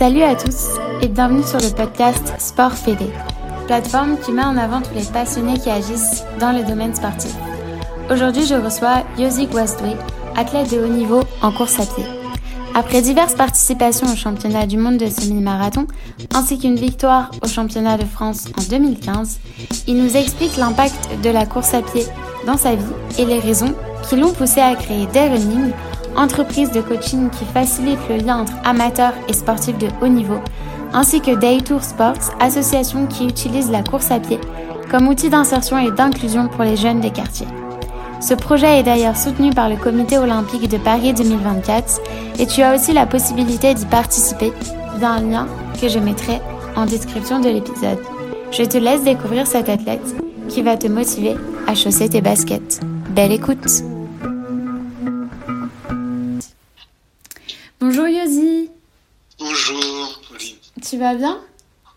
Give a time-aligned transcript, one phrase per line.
[0.00, 3.04] Salut à tous et bienvenue sur le podcast Sport Fédé,
[3.66, 7.34] plateforme qui met en avant tous les passionnés qui agissent dans le domaine sportif.
[8.10, 9.94] Aujourd'hui, je reçois Yozik Westway,
[10.38, 12.06] athlète de haut niveau en course à pied.
[12.74, 15.86] Après diverses participations au championnat du monde de semi-marathon,
[16.32, 19.38] ainsi qu'une victoire au championnat de France en 2015,
[19.86, 22.06] il nous explique l'impact de la course à pied
[22.46, 22.84] dans sa vie
[23.18, 23.74] et les raisons
[24.08, 25.72] qui l'ont poussé à créer Day Running,
[26.16, 30.38] entreprise de coaching qui facilite le lien entre amateurs et sportifs de haut niveau,
[30.92, 34.38] ainsi que Day Tour Sports, association qui utilise la course à pied
[34.90, 37.46] comme outil d'insertion et d'inclusion pour les jeunes des quartiers.
[38.20, 42.00] Ce projet est d'ailleurs soutenu par le Comité olympique de Paris 2024
[42.38, 44.52] et tu as aussi la possibilité d'y participer
[44.98, 45.46] via un lien
[45.80, 46.40] que je mettrai
[46.76, 47.98] en description de l'épisode.
[48.50, 50.14] Je te laisse découvrir cet athlète
[50.48, 52.80] qui va te motiver à chausser tes baskets.
[53.14, 53.82] Belle écoute
[61.00, 61.40] vas bien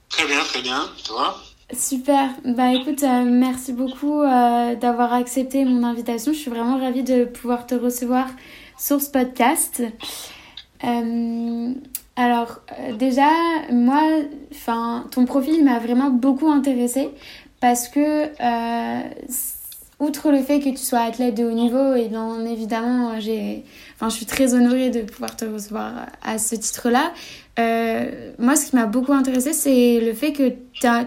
[0.09, 0.86] Très bien, très bien.
[1.06, 1.36] Toi
[1.72, 2.30] Super.
[2.46, 6.32] Bah écoute, euh, merci beaucoup euh, d'avoir accepté mon invitation.
[6.32, 8.28] Je suis vraiment ravie de pouvoir te recevoir
[8.78, 9.81] sur ce podcast.
[10.84, 11.74] Euh,
[12.16, 12.59] alors
[12.98, 13.30] déjà,
[13.72, 14.02] moi,
[14.52, 17.09] enfin, ton profil m'a vraiment beaucoup intéressée
[17.59, 18.30] parce que
[20.04, 24.16] outre le fait que tu sois athlète de haut niveau, et bien évidemment, enfin, je
[24.16, 27.12] suis très honorée de pouvoir te recevoir à ce titre-là.
[27.59, 30.54] Euh, moi, ce qui m'a beaucoup intéressée, c'est le fait que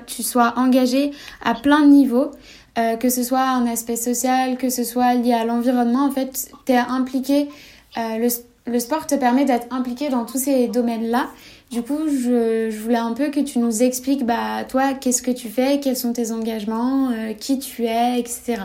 [0.07, 1.11] tu sois engagé
[1.45, 2.31] à plein de niveaux,
[2.79, 6.07] euh, que ce soit un aspect social, que ce soit lié à l'environnement.
[6.07, 7.49] En fait, tu es impliqué,
[7.97, 8.29] euh, le,
[8.71, 11.29] le, sport te permet d'être impliqué dans tous ces domaines-là.
[11.73, 15.33] Du coup, je, je, voulais un peu que tu nous expliques, bah, toi, qu'est-ce que
[15.33, 18.63] tu fais, quels sont tes engagements, qui tu es, etc.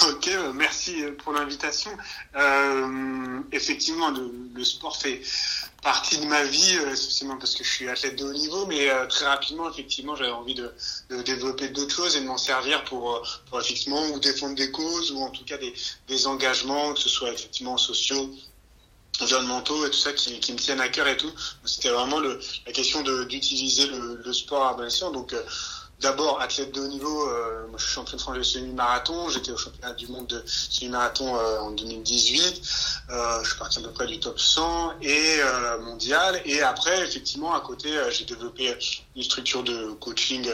[0.00, 1.90] Ok, merci pour l'invitation.
[2.34, 5.20] Euh, effectivement, le, le, sport fait
[5.82, 8.88] partie de ma vie, euh, essentiellement parce que je suis athlète de haut niveau, mais
[8.88, 10.72] euh, très rapidement, effectivement, j'avais envie de,
[11.10, 14.70] de développer d'autres choses et de m'en servir pour, euh, pour effectivement ou défendre des
[14.70, 15.74] causes ou en tout cas des,
[16.08, 18.30] des engagements, que ce soit effectivement sociaux,
[19.20, 21.32] environnementaux et tout ça qui, qui me tiennent à cœur et tout.
[21.64, 24.88] C'était vraiment le, la question d'utiliser le, le, sport à bon.
[25.12, 25.34] Donc,
[26.02, 29.52] d'abord athlète de haut niveau, euh, moi, je suis champion de France de semi-marathon, j'étais
[29.52, 32.62] au championnat du monde de semi-marathon euh, en 2018,
[33.10, 36.42] euh, je suis parti à peu près du top 100 et euh, mondial.
[36.44, 38.76] Et après effectivement à côté j'ai développé
[39.16, 40.46] une structure de coaching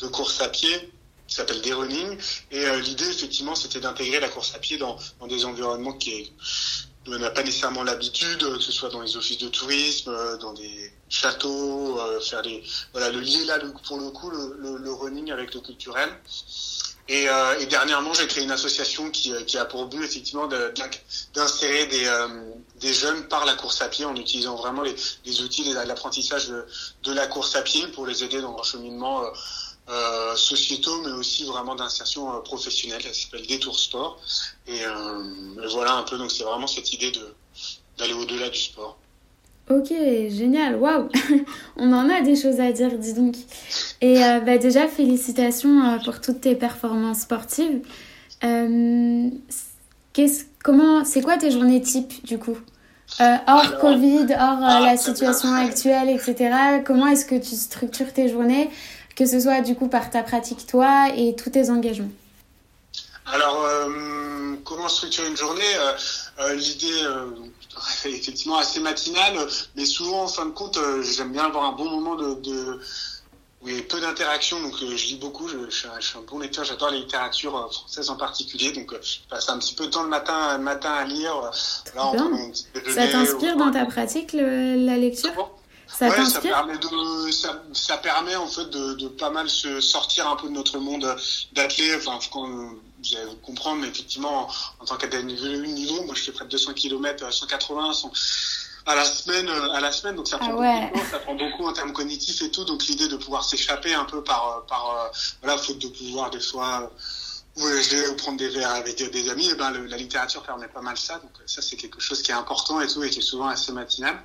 [0.00, 0.92] de course à pied
[1.28, 2.18] qui s'appelle Day Running
[2.52, 6.32] et l'idée effectivement c'était d'intégrer la course à pied dans, dans des environnements qui
[7.08, 10.92] on n'a pas nécessairement l'habitude, que ce soit dans les offices de tourisme, dans des
[11.08, 12.62] châteaux, euh, faire des
[12.92, 16.10] voilà le lier là pour le coup le, le, le, running avec le culturel.
[17.08, 20.48] Et, euh, et dernièrement, j'ai créé une association qui, euh, qui a pour but effectivement
[20.48, 22.26] d'insérer des, euh,
[22.80, 24.94] des jeunes par la course à pied en utilisant vraiment les,
[25.24, 26.66] les outils l'apprentissage de,
[27.04, 29.28] de, la course à pied pour les aider dans leur cheminement euh,
[29.88, 33.02] euh sociétaux, mais aussi vraiment d'insertion professionnelle.
[33.02, 34.20] Ça s'appelle Détour Sport.
[34.66, 36.18] Et, et voilà un peu.
[36.18, 37.34] Donc c'est vraiment cette idée de
[37.98, 38.98] d'aller au-delà du sport.
[39.68, 41.08] Ok, génial, waouh
[41.76, 43.34] On en a des choses à dire, dis donc.
[44.00, 47.80] Et euh, bah déjà, félicitations euh, pour toutes tes performances sportives.
[48.44, 49.28] Euh,
[50.62, 52.56] comment, c'est quoi tes journées types du coup?
[53.20, 56.82] Euh, Hors Covid, hors euh, la situation actuelle, etc.
[56.84, 58.70] Comment est-ce que tu structures tes journées,
[59.16, 62.12] que ce soit du coup par ta pratique toi et tous tes engagements.
[63.32, 63.66] Alors,
[64.64, 65.64] comment structurer une journée?
[66.54, 67.02] L'idée
[68.04, 69.34] effectivement assez matinale,
[69.76, 72.80] mais souvent en fin de compte, euh, j'aime bien avoir un bon moment de, de
[73.88, 76.90] peu d'interaction, donc euh, je lis beaucoup, je, je, je, suis un bon lecteur, j'adore
[76.90, 80.04] la littérature euh, française en particulier, donc euh, je passe un petit peu de temps
[80.04, 81.34] le matin, le matin à lire.
[81.40, 81.50] Là,
[82.94, 85.50] ça t'inspire dans ta pratique le, la lecture?
[85.86, 89.80] Ça ouais, ça permet de, ça, ça, permet en fait de, de, pas mal se
[89.80, 91.16] sortir un peu de notre monde
[91.52, 92.02] d'athlète.
[92.06, 96.32] Enfin, quand, vous allez comprendre, mais effectivement, en, en tant qu'athlète niveau, moi je fais
[96.32, 98.12] près de 200 km, 180, 100,
[98.86, 100.90] à la semaine, à la semaine, donc ça prend, ah ouais.
[100.92, 102.64] beaucoup, ça prend beaucoup en termes cognitifs et tout.
[102.64, 105.10] Donc l'idée de pouvoir s'échapper un peu par, par,
[105.42, 106.90] voilà, faute de pouvoir des fois
[107.56, 110.82] voyager ou prendre des verres avec des amis, et ben le, la littérature permet pas
[110.82, 111.18] mal ça.
[111.18, 113.72] Donc ça c'est quelque chose qui est important et tout et qui est souvent assez
[113.72, 114.18] matinal.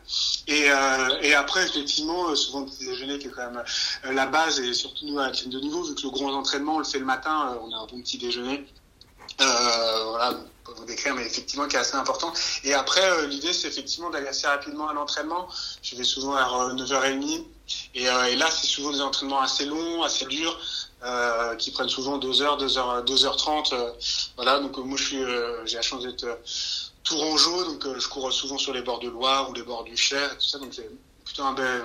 [0.48, 3.64] Et, euh, et après effectivement souvent le petit déjeuner qui est quand même
[4.06, 6.76] euh, la base et surtout nous à la de niveau vu que le gros entraînement
[6.76, 8.68] on le fait le matin, euh, on a un bon petit déjeuner.
[9.40, 10.34] Euh, voilà,
[10.66, 12.32] pas vous décrire, mais effectivement qui est assez important.
[12.64, 15.48] Et après, euh, l'idée, c'est effectivement d'aller assez rapidement à l'entraînement.
[15.82, 17.46] Je vais souvent vers 9h30.
[17.96, 20.60] Et, euh, et là, c'est souvent des entraînements assez longs, assez durs,
[21.04, 23.74] euh, qui prennent souvent 2 heures, 2 heures, 2 heures 30.
[24.36, 25.24] voilà, donc moi, je suis,
[25.66, 26.26] j'ai la chance d'être
[27.04, 30.38] tourangeau, donc je cours souvent sur les bords de Loire ou les bords du Cher
[30.38, 30.60] tout ça.
[30.60, 30.80] Donc
[31.26, 31.84] plutôt un ben,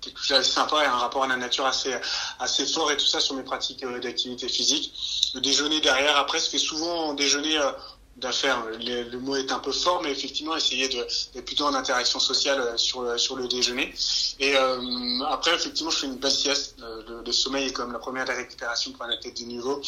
[0.00, 1.94] quelque chose d'assez sympa et un rapport à la nature assez
[2.38, 4.92] assez fort et tout ça sur mes pratiques d'activité physique.
[5.34, 7.58] Le déjeuner derrière, après, se fait souvent en déjeuner
[8.16, 8.64] d'affaires.
[8.80, 12.76] Le, mot est un peu fort, mais effectivement, essayer d'être plutôt en interaction sociale euh,
[12.76, 13.92] sur, le, sur le déjeuner.
[14.40, 16.76] Et euh, après, effectivement, je fais une belle sieste.
[16.82, 19.80] Euh, le, sommeil est comme la première des récupérations pour un athlète de niveau.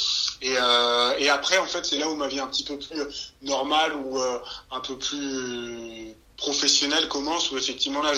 [0.42, 2.78] Et, euh, et après, en fait, c'est là où ma vie est un petit peu
[2.78, 3.02] plus
[3.42, 8.12] normale ou un peu plus professionnel commence où effectivement là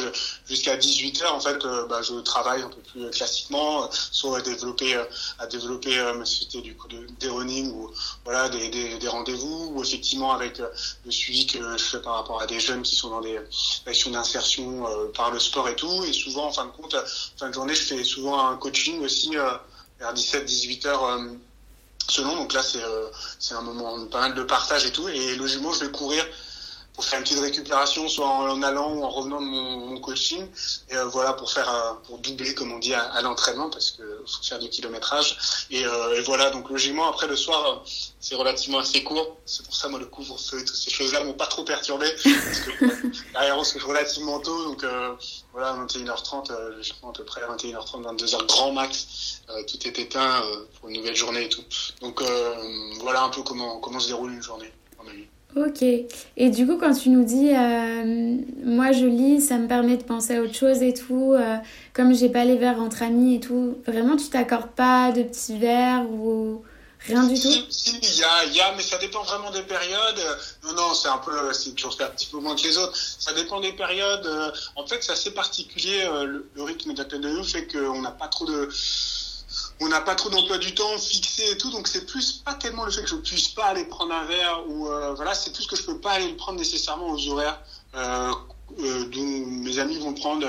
[0.46, 4.38] jusqu'à 18 heures en fait euh, bah, je travaille un peu plus classiquement euh, soit
[4.38, 5.05] à développer euh,
[5.38, 7.90] à développer ma société du coup de, des running ou
[8.25, 12.43] voilà des, des, des rendez-vous ou effectivement avec le suivi que je fais par rapport
[12.43, 13.40] à des jeunes qui sont dans des
[13.87, 14.84] actions d'insertion
[15.14, 16.05] par le sport et tout.
[16.05, 16.94] Et souvent en fin de compte
[17.38, 21.20] fin de journée je fais souvent un coaching aussi vers 17 18 heures
[22.08, 22.37] selon.
[22.37, 22.84] Donc là c'est
[23.38, 25.08] c'est un moment pas mal de partage et tout.
[25.08, 26.25] Et logiquement je vais courir
[26.94, 30.46] pour faire une petite récupération, soit en, allant ou en revenant de mon, coaching,
[30.88, 34.02] et euh, voilà pour faire euh, pour doubler comme on dit à, l'entraînement parce que
[34.26, 35.66] faut faire du kilométrage.
[35.70, 37.82] Et, euh, et, voilà donc logiquement après le soir
[38.19, 39.37] c'est relativement assez court.
[39.44, 42.60] C'est pour ça moi le couvre-feu et toutes ces choses-là m'ont pas trop perturbé parce
[42.60, 44.84] que derrière on se couche relativement tôt donc
[45.52, 46.50] voilà 21h30
[46.82, 50.42] je à peu près 21h30 22h grand max tout est éteint
[50.78, 51.64] pour une nouvelle journée et tout.
[52.00, 52.22] Donc
[53.00, 55.26] voilà un peu comment comment se déroule une journée en avis.
[55.56, 55.82] Ok.
[55.82, 60.05] Et du coup, quand tu nous dis, euh, moi je lis, ça me permet de
[60.05, 61.56] penser à autre chose et tout, euh,
[61.93, 65.58] comme j'ai pas les verres entre amis et tout, vraiment tu t'accordes pas de petits
[65.58, 66.62] verres ou
[67.00, 67.49] rien du tout?
[67.69, 70.38] Si, il y a, y a, mais ça dépend vraiment des périodes.
[70.64, 72.94] Non, non, c'est un peu, c'est toujours un petit peu moins que les autres.
[72.94, 74.29] Ça dépend des périodes.
[74.76, 76.05] En fait, c'est assez particulier.
[76.26, 78.69] Le, le rythme nous fait qu'on n'a pas trop de
[79.81, 82.85] on n'a pas trop d'emploi du temps fixé et tout, donc c'est plus pas tellement
[82.85, 85.67] le fait que je puisse pas aller prendre un verre ou euh, voilà, c'est plus
[85.67, 87.62] que je peux pas aller le prendre nécessairement aux horaires
[87.94, 88.32] euh,
[88.81, 90.47] euh dont mes amis vont prendre.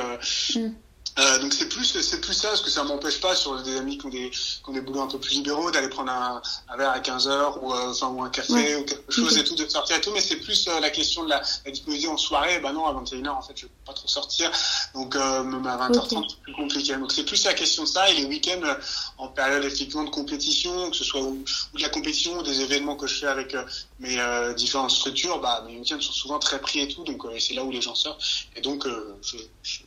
[0.55, 0.73] Mm.
[1.19, 3.97] Euh, donc c'est plus c'est plus ça parce que ça m'empêche pas sur des amis
[3.97, 6.77] qui ont des qui ont des boulots un peu plus libéraux d'aller prendre un, un,
[6.77, 9.55] verre à 15 heures ou euh, enfin ou un café ou quelque chose et tout
[9.55, 12.15] de sortir et tout mais c'est plus euh, la question de la, la disponibilité en
[12.15, 12.59] soirée.
[12.59, 14.49] Bah non à 21h en fait je peux pas trop sortir.
[14.93, 16.95] Donc euh, même à 20h30 c'est plus compliqué.
[16.95, 18.75] Donc c'est plus la question de ça et les week-ends
[19.17, 21.43] en période effectivement de compétition que ce soit ou,
[21.73, 23.53] de la compétition ou des événements que je fais avec
[23.99, 24.17] mes
[24.55, 27.71] différentes structures bah mes week-ends sont souvent très pris et tout donc c'est là où
[27.71, 28.21] les gens sortent.
[28.55, 28.87] Et donc
[29.21, 29.79] je, je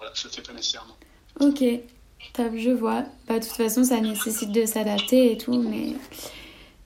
[0.00, 0.96] voilà, je le fais pas nécessairement.
[1.40, 1.62] Ok,
[2.32, 3.04] top, je vois.
[3.28, 5.92] Bah, de toute façon, ça nécessite de s'adapter et tout, mais,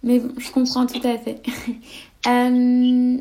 [0.03, 1.41] mais bon, je comprends tout à fait.
[2.27, 3.17] euh,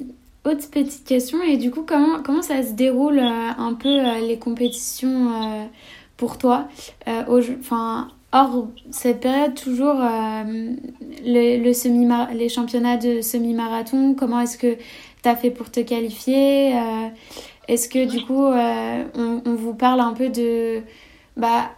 [0.45, 4.28] autre petite question, et du coup, comment, comment ça se déroule euh, un peu euh,
[4.28, 5.69] les compétitions
[6.18, 6.68] pour toi?
[7.07, 10.75] Enfin, hors cette période, toujours le,
[12.34, 14.75] les championnats de semi-marathon, comment est-ce que
[15.22, 16.74] tu as fait pour te qualifier
[17.68, 20.81] est-ce que du coup, euh, on, vous parle un peu de...
[21.38, 21.69] Bah,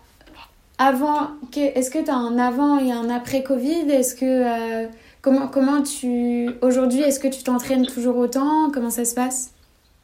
[0.77, 3.89] avant, est-ce que tu as un avant et un après Covid?
[3.91, 4.25] Est-ce que...
[4.25, 4.87] Euh,
[5.21, 6.49] comment, comment tu...
[6.61, 8.71] Aujourd'hui, est-ce que tu t'entraînes toujours autant?
[8.71, 9.51] Comment ça se passe?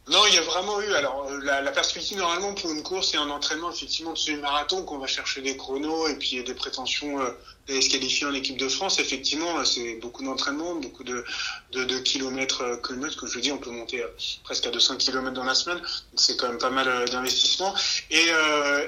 [0.07, 0.93] Non, il y a vraiment eu.
[0.93, 4.83] Alors, euh, la, la, perspective normalement pour une course et un entraînement effectivement de semi-marathon
[4.83, 7.29] qu'on va chercher des chronos et puis des prétentions euh,
[7.67, 8.99] d'aller se qualifier en équipe de France.
[8.99, 11.23] Effectivement, c'est beaucoup d'entraînement, beaucoup de,
[11.71, 14.03] de, de kilomètres euh, kilomètres que je dis, on peut monter
[14.43, 15.79] presque à 200 kilomètres dans la semaine.
[15.79, 17.73] Donc c'est quand même pas mal d'investissement.
[18.09, 18.27] Et,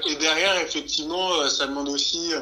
[0.08, 2.32] et derrière, effectivement, ça demande aussi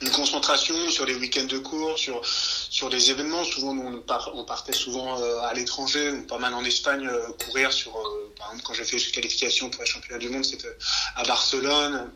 [0.00, 2.22] une concentration sur les week-ends de cours, sur
[2.70, 3.44] sur des événements.
[3.44, 4.02] Souvent, on,
[4.34, 7.96] on partait souvent euh, à l'étranger, pas mal en Espagne, euh, courir sur.
[7.96, 10.76] Euh, par exemple, quand j'ai fait une qualification pour les championnats du monde, c'était
[11.16, 12.10] à Barcelone.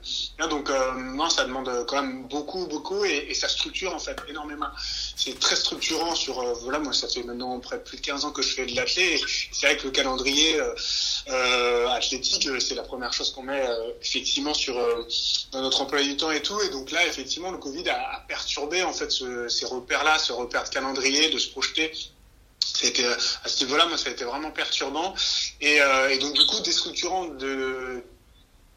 [0.50, 4.68] donc, non, ça demande quand même beaucoup, beaucoup, et, et ça structure en fait énormément.
[5.16, 6.42] C'est très structurant sur.
[6.60, 9.20] voilà, moi, ça fait maintenant près plus de 15 ans que je fais de l'athlé.
[9.52, 10.60] C'est vrai que le calendrier
[11.90, 13.62] athlétique, c'est la première chose qu'on met
[14.00, 14.74] effectivement sur
[15.52, 16.60] dans notre emploi du temps et tout.
[16.62, 20.64] Et donc là, effectivement, le Covid a, perturbé en fait ce, ces repères-là, ce repère
[20.64, 21.92] de calendrier, de se projeter.
[22.64, 25.14] C'était à ce niveau-là, moi, ça a été vraiment perturbant
[25.60, 28.02] et, euh, et donc du coup déstructurant de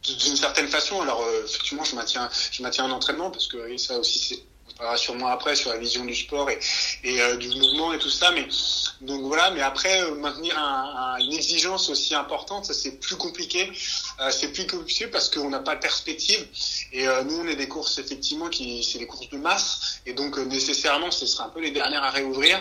[0.04, 1.02] d'une certaine façon.
[1.02, 4.78] Alors euh, effectivement, je maintiens, je maintiens un entraînement parce que ça aussi c'est on
[4.78, 6.60] parlera sûrement après sur la vision du sport et,
[7.04, 8.32] et euh, du mouvement et tout ça.
[8.32, 8.48] Mais
[9.02, 9.52] donc voilà.
[9.52, 13.72] Mais après euh, maintenir un, un, une exigence aussi importante, ça c'est plus compliqué.
[14.20, 16.46] Euh, c'est plus compliqué parce qu'on n'a pas de perspective.
[16.92, 20.38] Et nous, on est des courses effectivement qui c'est des courses de masse et donc
[20.38, 22.60] nécessairement, ce sera un peu les dernières à réouvrir.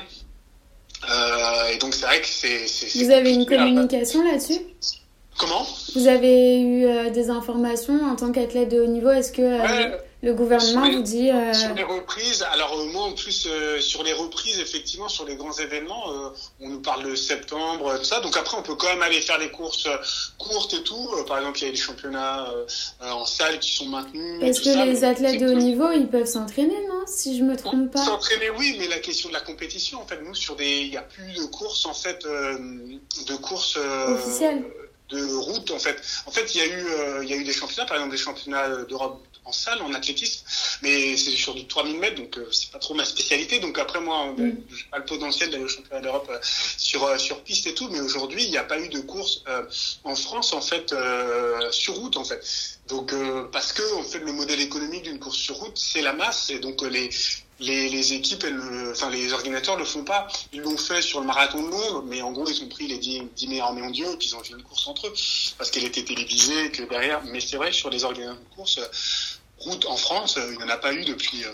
[1.73, 2.67] et donc c'est vrai que c'est.
[3.03, 4.61] Vous avez une communication là-dessus?
[5.37, 5.67] Comment?
[5.97, 9.11] Vous avez eu des informations en tant qu'athlète de haut niveau?
[9.11, 9.43] Est-ce que
[10.25, 11.31] le gouvernement vous dit.
[11.31, 11.53] Euh...
[11.53, 15.37] Sur les reprises, alors euh, moi en plus, euh, sur les reprises, effectivement, sur les
[15.37, 18.21] grands événements, euh, on nous parle de septembre, tout ça.
[18.21, 19.87] Donc après, on peut quand même aller faire des courses
[20.39, 21.09] courtes et tout.
[21.29, 22.49] par exemple, il y a des championnats
[23.01, 24.43] en salle qui sont maintenus.
[24.43, 27.91] Est-ce que les athlètes de haut niveau, ils peuvent s'entraîner, non Si je me trompe
[27.93, 28.05] pas?
[28.05, 30.85] S'entraîner, oui, mais la question de la compétition, en fait, nous, sur des.
[30.85, 33.79] Il n'y a plus de courses, en fait, de courses.
[34.09, 34.65] Officielles
[35.11, 36.01] de route en fait.
[36.27, 36.87] En fait, il y a eu
[37.23, 40.45] il y a eu des championnats, par exemple des championnats d'Europe en salle, en athlétisme,
[40.83, 43.59] mais c'est sur du 3000 mètres, donc euh, c'est pas trop ma spécialité.
[43.59, 44.37] Donc après, moi, mm.
[44.37, 47.75] Ben, j'ai pas le potentiel d'aller au championnat d'Europe euh, sur, euh, sur piste et
[47.75, 49.45] tout, mais aujourd'hui, il n'y a pas eu de course
[50.05, 50.95] en France, en fait,
[51.71, 52.41] sur route, en fait.
[52.89, 53.15] Donc,
[53.53, 56.59] parce que, en fait, le modèle économique d'une course sur route, c'est la masse, et
[56.59, 57.11] donc les,
[57.61, 60.27] les, les, équipes, elles, enfin les organisateurs le font pas.
[60.53, 62.99] Ils l'ont fait sur le marathon de Londres, mais en gros ils ont pris les
[62.99, 65.15] 10, 10 meilleurs mondiaux et puis ils ont fait une course entre eux
[65.59, 67.23] parce qu'elle était télévisée, que derrière.
[67.25, 68.81] Mais c'est vrai sur les organisateurs de course,
[69.59, 71.53] route en France, il n'y en a pas eu depuis, euh,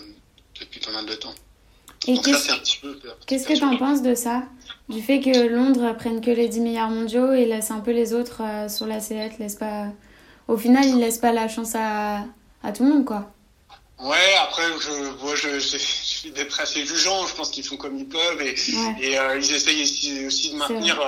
[0.59, 1.33] depuis pas mal de temps.
[2.07, 4.43] Et qu'est-ce que tu en penses de ça
[4.89, 8.13] Du fait que Londres prenne que les 10 milliards mondiaux et laisse un peu les
[8.13, 9.87] autres euh, sur la sellette, laisse pas...
[10.47, 12.25] Au final, ils laissent pas la chance à,
[12.63, 13.31] à tout le monde, quoi.
[14.01, 17.27] Ouais, après, je, moi, je, suis d'être assez jugeant.
[17.27, 18.55] Je pense qu'ils font comme ils peuvent et,
[18.99, 20.99] et euh, ils essayent aussi, aussi de maintenir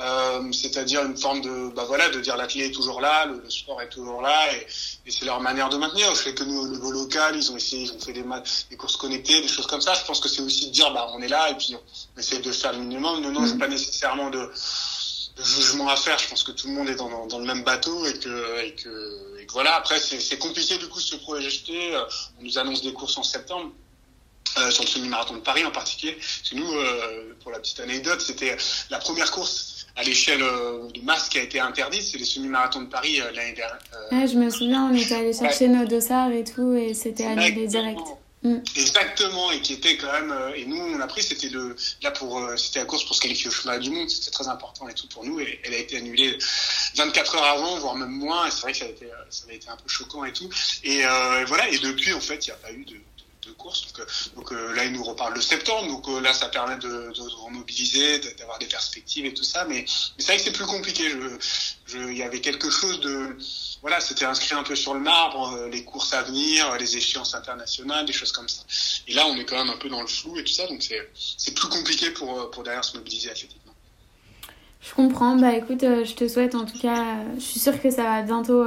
[0.00, 3.42] euh, c'est-à-dire une forme de, bah voilà, de dire la clé est toujours là, le,
[3.50, 4.66] sport est toujours là, et,
[5.06, 6.14] et c'est leur manière de maintenir.
[6.14, 8.24] Je sais que nous, au niveau local, ils ont essayé, ils ont fait des,
[8.70, 9.94] des courses connectées, des choses comme ça.
[9.94, 12.38] Je pense que c'est aussi de dire, bah on est là, et puis on essaie
[12.38, 13.20] de faire le minimum.
[13.22, 13.58] Non, non, mm.
[13.58, 14.48] pas nécessairement de,
[15.38, 16.18] de, jugement à faire.
[16.18, 18.72] Je pense que tout le monde est dans, dans, le même bateau et que, et
[18.74, 19.76] que, et que voilà.
[19.76, 21.94] Après, c'est compliqué du coup de se projeter.
[21.94, 22.04] Euh,
[22.40, 23.72] on nous annonce des courses en septembre.
[24.56, 26.14] Euh, sur le semi-marathon de Paris en particulier.
[26.14, 28.56] Parce que nous, euh, pour la petite anecdote, c'était
[28.88, 32.82] la première course à l'échelle euh, de masse qui a été interdite, c'est les semi-marathons
[32.82, 33.78] de Paris euh, l'année dernière.
[34.12, 37.66] Euh, je me souviens, on était allé chercher nos dossards et tout, et c'était annulé
[37.66, 38.00] direct.
[38.42, 38.58] Mm.
[38.76, 40.34] Exactement, et qui était quand même.
[40.54, 43.48] et nous, on a pris, c'était le là pour, c'était la course pour se qualifier
[43.48, 45.40] au chemin du monde, c'était très important et tout pour nous.
[45.40, 46.38] Et elle a été annulée
[46.96, 48.46] 24 heures avant, voire même moins.
[48.46, 50.48] Et c'est vrai que ça a été, ça a été un peu choquant et tout.
[50.84, 51.68] Et, et voilà.
[51.68, 52.96] Et depuis, en fait, il n'y a pas eu de,
[53.48, 53.86] de course.
[53.86, 55.88] Donc, euh, donc euh, là, il nous reparle de septembre.
[55.88, 59.64] Donc euh, là, ça permet de, de, remobiliser, d'avoir des perspectives et tout ça.
[59.64, 59.84] Mais,
[60.18, 61.04] c'est vrai que c'est plus compliqué.
[61.94, 63.36] Il y avait quelque chose de
[63.80, 68.04] voilà, c'était inscrit un peu sur le marbre, les courses à venir, les échéances internationales,
[68.06, 68.62] des choses comme ça.
[69.06, 70.82] Et là, on est quand même un peu dans le flou et tout ça, donc
[70.82, 73.72] c'est plus compliqué pour, pour derrière se mobiliser athlétiquement.
[74.82, 75.36] Je comprends.
[75.36, 78.66] Bah écoute, je te souhaite en tout cas, je suis sûre que ça va bientôt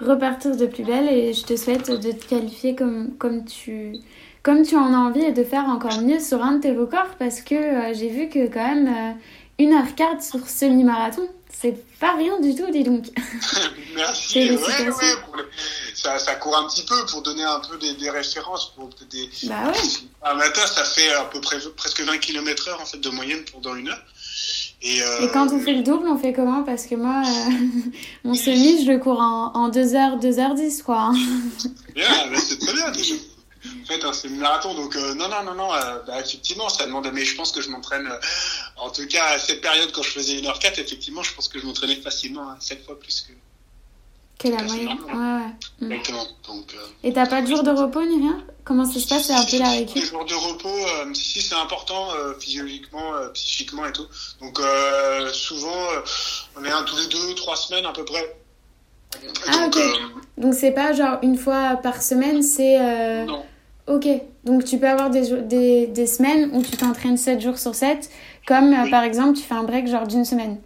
[0.00, 3.96] repartir de plus belle et je te souhaite de te qualifier comme, comme, tu,
[4.42, 7.16] comme tu en as envie et de faire encore mieux sur un de tes records
[7.18, 9.16] parce que euh, j'ai vu que quand même
[9.58, 13.06] euh, 1h04 sur semi-marathon, c'est pas rien du tout, dis donc.
[13.94, 14.50] Merci.
[14.50, 15.44] Ouais, ouais,
[15.94, 18.72] ça, ça, court un petit peu pour donner un peu des, des références.
[18.74, 19.30] Pour des...
[19.44, 19.78] Bah ouais.
[20.22, 23.42] Un matin, ça fait à peu près presque 20 km heure en fait, de moyenne
[23.50, 24.02] pour dans une heure.
[24.82, 25.22] Et, euh...
[25.22, 26.62] Et, quand on fait le double, on fait comment?
[26.62, 27.90] Parce que moi, euh,
[28.24, 31.12] mon semi, je le cours en, en 2h, 2h10, quoi.
[32.36, 33.14] c'est très bien déjà.
[33.64, 35.68] En fait, c'est un marathon, donc euh, non, non, non, non,
[36.06, 38.08] bah, effectivement, ça demande, mais je pense que je m'entraîne,
[38.76, 41.66] en tout cas, à cette période, quand je faisais 1h04, effectivement, je pense que je
[41.66, 43.32] m'entraînais facilement hein, 7 fois plus que.
[44.38, 45.86] Que la moyenne Ouais, ouais.
[45.88, 45.92] Mm.
[45.92, 46.24] Exactement.
[46.46, 49.24] Donc, euh, Et t'as pas de jour de repos ni rien Comment ça se passe
[49.24, 52.34] C'est un peu la récup Les jours de repos, euh, si, si, c'est important euh,
[52.38, 54.06] physiologiquement, euh, psychiquement et tout.
[54.40, 54.60] Donc
[55.32, 55.86] souvent,
[56.58, 58.36] on est un tous les deux, trois semaines à peu près.
[59.46, 59.82] Ah, Donc, ok.
[60.36, 63.24] Donc c'est pas genre une fois par semaine, c'est.
[63.24, 63.44] Non.
[63.86, 64.08] Ok.
[64.44, 68.10] Donc tu peux avoir des, des, des semaines où tu t'entraînes 7 jours sur 7,
[68.46, 68.90] comme oui.
[68.90, 70.58] par exemple tu fais un break genre d'une semaine.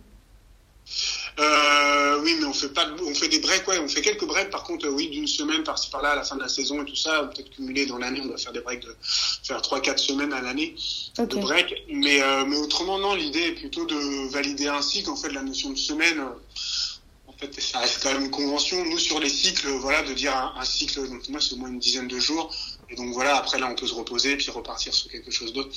[1.41, 4.51] Euh, oui, mais on fait pas, on fait des breaks, ouais, on fait quelques breaks.
[4.51, 6.85] Par contre, euh, oui, d'une semaine par-ci par-là à la fin de la saison et
[6.85, 8.95] tout ça, peut-être cumulé dans l'année, on doit faire des breaks de
[9.43, 10.75] faire trois, quatre semaines à l'année
[11.19, 11.35] okay.
[11.35, 11.75] de break.
[11.89, 15.09] Mais, euh, mais autrement, non, l'idée est plutôt de valider un cycle.
[15.09, 18.85] En fait, la notion de semaine, euh, en fait, ça reste quand même une convention.
[18.85, 21.71] Nous, sur les cycles, voilà, de dire un, un cycle, donc moi, c'est au moins
[21.71, 22.55] une dizaine de jours.
[22.91, 25.71] Et donc voilà, après là, on peut se reposer puis repartir sur quelque chose d'autre.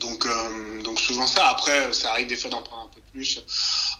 [0.00, 1.48] Donc, euh, donc souvent ça.
[1.48, 3.40] Après, ça arrive des fois d'en prendre un peu plus,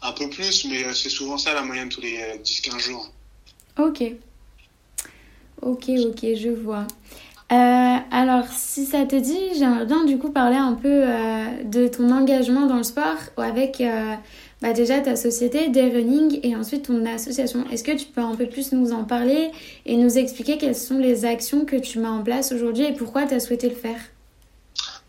[0.03, 3.11] un peu plus, mais c'est souvent ça la moyenne tous les 10-15 jours.
[3.79, 4.03] Ok.
[5.63, 6.87] Ok, ok, je vois.
[7.53, 11.87] Euh, alors, si ça te dit, j'aimerais bien du coup parler un peu euh, de
[11.87, 14.15] ton engagement dans le sport avec euh,
[14.63, 17.69] bah, déjà ta société, Day Running, et ensuite ton association.
[17.71, 19.51] Est-ce que tu peux un peu plus nous en parler
[19.85, 23.27] et nous expliquer quelles sont les actions que tu mets en place aujourd'hui et pourquoi
[23.27, 24.01] tu as souhaité le faire?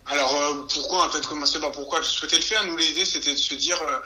[0.05, 2.65] Alors euh, pourquoi en fait commencer par pourquoi je souhaitais le faire?
[2.67, 3.99] Nous l'idée c'était de se dire euh,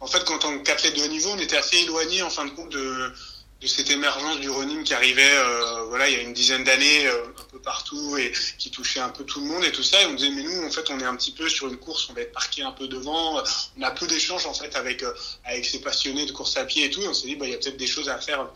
[0.00, 2.50] en fait quand tant qu'athlète de haut niveau on était assez éloigné en fin de
[2.50, 3.12] compte de
[3.60, 7.08] de cette émergence du running qui arrivait euh, voilà il y a une dizaine d'années
[7.08, 10.00] euh, un peu partout et qui touchait un peu tout le monde et tout ça.
[10.00, 12.08] Et on disait mais nous en fait on est un petit peu sur une course
[12.08, 13.42] on va être parqué un peu devant.
[13.76, 15.12] On a peu d'échanges en fait avec euh,
[15.44, 17.02] avec ces passionnés de course à pied et tout.
[17.02, 18.48] Et on s'est dit bah il y a peut-être des choses à faire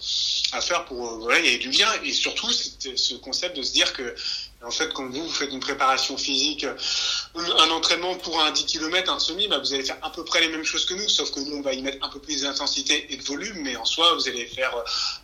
[0.53, 1.89] à faire pour voilà il y a du lien.
[2.05, 4.15] Et surtout c'était ce concept de se dire que
[4.65, 6.67] en fait, quand vous, vous faites une préparation physique,
[7.35, 10.41] un entraînement pour un 10 km, un semi, bah, vous allez faire à peu près
[10.41, 12.43] les mêmes choses que nous, sauf que nous, on va y mettre un peu plus
[12.43, 14.73] d'intensité et de volume, mais en soi, vous allez faire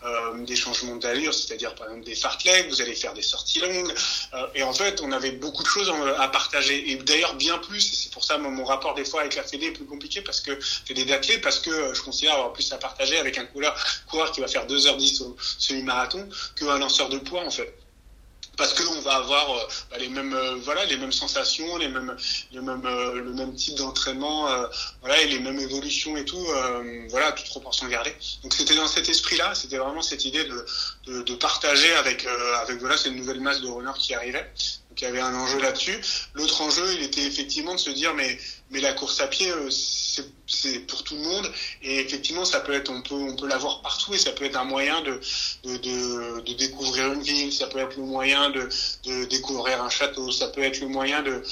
[0.04, 3.92] euh, des changements d'allure, c'est-à-dire par exemple des fartleks, vous allez faire des sorties longues,
[4.34, 7.92] euh, et en fait, on avait beaucoup de choses à partager, et d'ailleurs bien plus,
[7.92, 10.20] et c'est pour ça mon, mon rapport des fois avec la Fédé est plus compliqué,
[10.20, 11.06] parce que Fédé
[11.42, 13.74] parce que je considère avoir plus à partager avec un coureur,
[14.06, 17.74] coureur qui va faire 2h10 au semi-marathon qu'un lanceur de poids, en fait
[18.58, 21.88] parce que on va avoir euh, bah, les mêmes euh, voilà les mêmes sensations les
[21.88, 22.14] mêmes
[22.52, 24.48] les mêmes euh, le même type d'entraînement
[25.00, 26.44] voilà et les mêmes évolutions et tout
[27.08, 28.14] voilà toute proportion gardée.
[28.42, 30.66] Donc c'était dans cet esprit là c'était vraiment cette idée de,
[31.06, 32.26] de, de partager avec
[32.62, 34.50] avec voilà cette nouvelle masse de runners qui arrivait.
[34.90, 35.98] Donc il y avait un enjeu là-dessus.
[36.34, 38.38] L'autre enjeu il était effectivement de se dire mais
[38.70, 39.50] mais la course à pied
[40.46, 41.50] c'est pour tout le monde.
[41.82, 45.00] Et effectivement ça peut être on peut l'avoir partout et ça peut être un moyen
[45.02, 45.20] de
[45.64, 48.68] de, découvrir une ville ça peut être le moyen de,
[49.26, 51.42] découvrir un château ça peut être le moyen de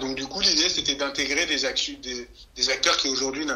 [0.00, 1.58] donc du coup l'idée c'était d'intégrer des,
[1.98, 3.46] des, des acteurs qui aujourd'hui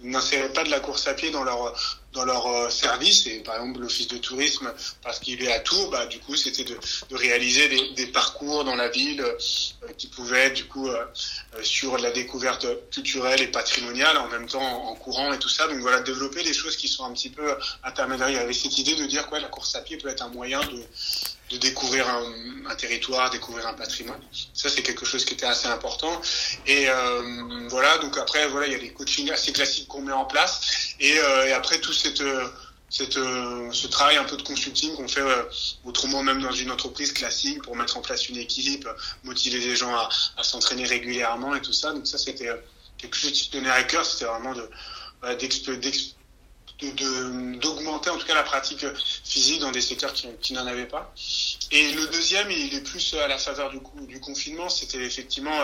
[0.00, 1.74] n'inséraient pas de la course à pied dans leur
[2.12, 3.26] dans leur euh, service.
[3.26, 4.72] Et par exemple l'office de tourisme
[5.02, 6.78] parce qu'il est à Tours bah du coup c'était de,
[7.10, 11.04] de réaliser des, des, parcours dans la ville euh, qui pouvaient du coup euh,
[11.62, 15.66] sur la découverte culturelle et patrimoniale en même temps en, courant et tout ça.
[15.68, 18.40] Donc voilà développer des choses qui sont un petit peu intermédiaires.
[18.40, 20.82] Avec cette idée de dire quoi la course à pied peut être un moyen de
[21.50, 24.20] de découvrir un, territoire, découvrir un patrimoine.
[24.52, 26.20] Ça, c'est quelque chose qui était assez important.
[26.66, 30.12] Et euh, voilà, donc après, voilà, il y a des coachings assez classiques qu'on met
[30.12, 30.94] en place.
[31.00, 32.22] Et, euh, et après, tout cette,
[32.90, 35.42] cette, euh, ce travail un peu de consulting qu'on fait euh,
[35.84, 38.88] autrement même dans une entreprise classique pour mettre en place une équipe,
[39.24, 41.92] motiver les gens à, s'entraîner régulièrement et tout ça.
[41.92, 42.50] Donc ça, c'était
[42.96, 44.06] quelque chose qui tenait à cœur.
[44.06, 44.68] C'était vraiment de,
[46.80, 48.86] d'augmenter en tout cas la pratique
[49.24, 51.12] physique dans des secteurs qui, qui n'en avaient pas.
[51.72, 55.56] Et le deuxième, il est plus à la faveur du, coup, du confinement, c'était effectivement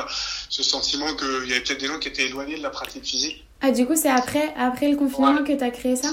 [0.48, 3.44] ce sentiment qu'il y avait peut-être des gens qui étaient éloignés de la pratique physique.
[3.61, 6.11] Ah, du coup, c'est après, après le confinement que tu as créé ça?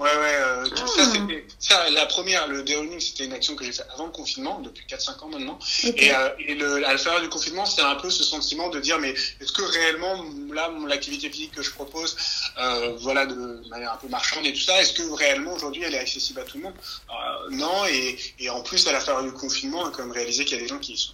[0.00, 1.10] Ouais, ouais, euh, tout ça, ah.
[1.12, 4.58] c'était, ça, la première, le dérouling, c'était une action que j'ai faite avant le confinement,
[4.60, 5.58] depuis 4-5 ans maintenant.
[5.84, 8.98] Et, euh, et le, à la du confinement, c'est un peu ce sentiment de dire,
[8.98, 12.16] mais est-ce que réellement, là, l'activité physique que je propose,
[12.56, 15.94] euh, voilà, de manière un peu marchande et tout ça, est-ce que réellement, aujourd'hui, elle
[15.94, 16.74] est accessible à tout le monde?
[17.10, 20.12] Euh, non, et, et en plus, à la fin du confinement, on a quand même
[20.12, 21.12] réalisé qu'il y a des gens qui sont,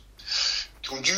[0.85, 1.17] qui ont dû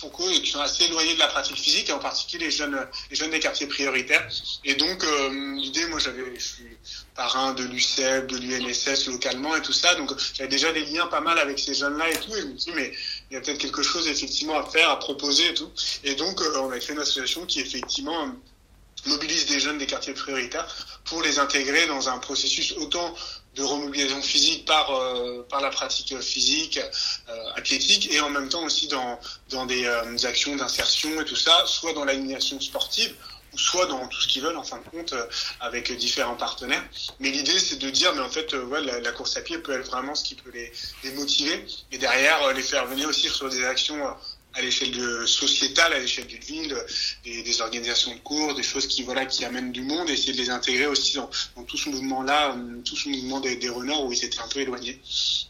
[0.00, 2.78] pour eux qui sont assez éloignés de la pratique physique et en particulier les jeunes
[3.10, 4.26] les jeunes des quartiers prioritaires.
[4.64, 6.76] Et donc euh, l'idée moi j'avais je suis
[7.14, 11.20] parrain de l'UCEP de l'UNSS localement et tout ça donc j'avais déjà des liens pas
[11.20, 12.92] mal avec ces jeunes là et tout et je me suis dit mais
[13.30, 15.70] il y a peut-être quelque chose effectivement à faire à proposer et tout.
[16.04, 18.34] Et donc euh, on a créé une association qui effectivement
[19.06, 20.66] mobilise des jeunes des quartiers prioritaires
[21.04, 23.14] pour les intégrer dans un processus autant
[23.56, 26.78] de remobilisation physique par euh, par la pratique physique
[27.28, 29.18] euh, athlétique et en même temps aussi dans
[29.50, 33.14] dans des euh, actions d'insertion et tout ça soit dans l'animation sportive
[33.52, 35.12] ou soit dans tout ce qu'ils veulent en fin de compte
[35.58, 36.84] avec différents partenaires.
[37.18, 39.72] Mais l'idée c'est de dire mais en fait ouais, la, la, course à pied peut
[39.72, 40.70] être vraiment ce qui peut les,
[41.02, 44.00] les motiver et derrière les faire venir aussi sur des actions
[44.54, 46.76] à l'échelle de sociétale, à l'échelle d'une ville,
[47.24, 50.32] des, des, organisations de cours, des choses qui voilà qui amènent du monde, et essayer
[50.32, 53.68] de les intégrer aussi dans, dans tout ce mouvement-là, euh, tout ce mouvement des, des
[53.68, 55.00] runners où ils étaient un peu éloignés.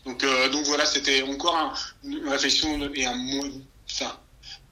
[0.05, 3.19] Donc euh, donc voilà, c'était encore un, une réflexion et un
[3.91, 4.19] enfin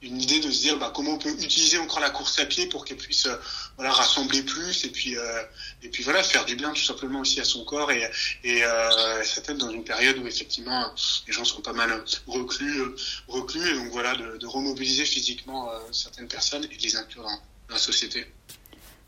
[0.01, 2.67] une idée de se dire bah, comment on peut utiliser encore la course à pied
[2.67, 3.35] pour qu'elle puisse euh,
[3.75, 5.43] voilà rassembler plus et puis euh,
[5.83, 8.09] et puis voilà faire du bien tout simplement aussi à son corps et
[8.43, 10.85] et euh, ça peut être dans une période où effectivement
[11.27, 12.95] les gens sont pas mal reclus euh,
[13.27, 17.29] reclus et donc voilà de, remobiliser physiquement euh, certaines personnes et de les inclure dans,
[17.29, 18.25] dans, la société.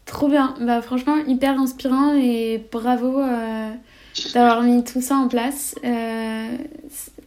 [0.05, 3.73] Trop bien, bah franchement hyper inspirant et bravo euh,
[4.33, 5.75] d'avoir mis tout ça en place.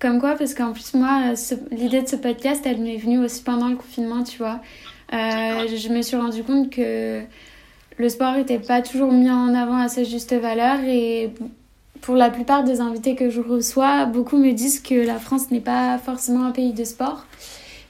[0.01, 1.33] comme quoi, parce qu'en plus moi,
[1.71, 4.61] l'idée de ce podcast, elle m'est venue aussi pendant le confinement, tu vois.
[5.13, 7.23] Euh, je me suis rendu compte que
[7.99, 11.33] le sport n'était pas toujours mis en avant à sa juste valeur et
[12.01, 15.61] pour la plupart des invités que je reçois, beaucoup me disent que la France n'est
[15.61, 17.27] pas forcément un pays de sport.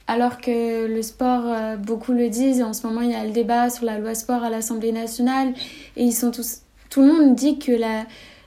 [0.07, 3.31] Alors que le sport, euh, beaucoup le disent, en ce moment il y a le
[3.31, 5.55] débat sur la loi sport à l'Assemblée nationale
[5.97, 6.59] et ils sont tous,
[6.91, 8.05] tout le monde dit que la,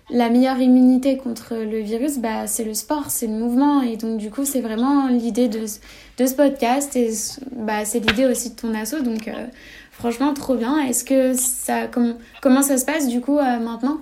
[0.10, 3.82] la meilleure immunité contre le virus, bah, c'est le sport, c'est le mouvement.
[3.82, 5.66] Et donc, du coup, c'est vraiment l'idée de,
[6.18, 7.12] de ce podcast et
[7.52, 9.02] bah, c'est l'idée aussi de ton asso.
[9.02, 9.48] Donc, euh,
[9.92, 10.80] franchement, trop bien.
[10.80, 11.88] Est-ce que ça.
[12.42, 14.00] comment ça se passe du coup euh, maintenant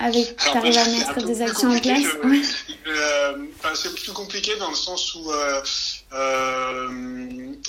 [0.00, 2.04] avec tu arrives à mettre des actions en place
[3.74, 5.28] C'est plus compliqué dans le sens où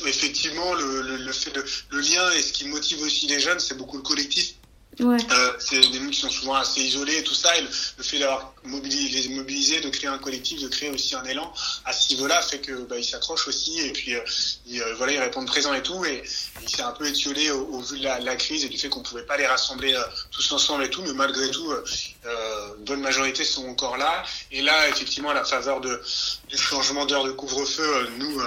[0.08, 3.60] effectivement le, le, le, fait de, le lien et ce qui motive aussi les jeunes,
[3.60, 4.59] c'est beaucoup le collectif.
[5.02, 7.56] Euh, c'est des gens qui sont souvent assez isolés et tout ça.
[7.58, 11.24] Et le, fait d'avoir mobilisé, les mobiliser, de créer un collectif, de créer aussi un
[11.24, 11.52] élan
[11.86, 14.22] à ce niveau-là fait que bah, ils s'accrochent aussi et puis euh,
[14.66, 16.04] ils, euh, voilà ils répondent présent et tout.
[16.06, 16.24] Et
[16.62, 19.04] il s'est un peu étiolé au, vu de la, la, crise et du fait qu'on
[19.04, 21.02] pouvait pas les rassembler euh, tous ensemble et tout.
[21.04, 21.72] Mais malgré tout,
[22.26, 24.24] euh, bonne majorité sont encore là.
[24.52, 26.02] Et là, effectivement, à la faveur de,
[26.48, 28.42] du changement d'heure de couvre-feu, nous,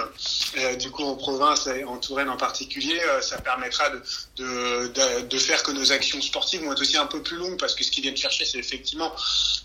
[0.79, 4.01] du coup en province et en Touraine en particulier, ça permettra de,
[4.37, 7.75] de, de, faire que nos actions sportives vont être aussi un peu plus longues parce
[7.75, 9.13] que ce qu'ils viennent chercher, c'est effectivement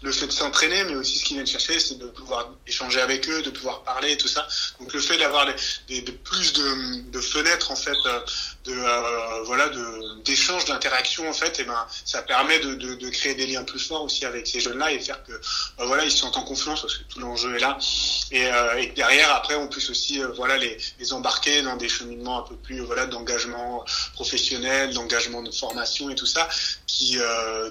[0.03, 3.29] le fait de s'entraîner, mais aussi ce qu'ils viennent chercher, c'est de pouvoir échanger avec
[3.29, 4.47] eux, de pouvoir parler, tout ça.
[4.81, 5.47] Donc le fait d'avoir
[5.89, 8.21] des, de plus de, de, fenêtres en fait, euh,
[8.65, 13.09] de euh, voilà, de d'échanges, d'interactions en fait, et ben ça permet de, de, de,
[13.09, 16.11] créer des liens plus forts aussi avec ces jeunes-là et faire que euh, voilà, ils
[16.11, 17.79] se sentent en confiance parce que tout l'enjeu est là.
[18.31, 18.45] Et,
[18.79, 22.57] et derrière, après, on puisse aussi voilà les, les embarquer dans des cheminements un peu
[22.57, 26.49] plus voilà d'engagement professionnel, d'engagement de formation et tout ça
[26.87, 27.71] qui euh,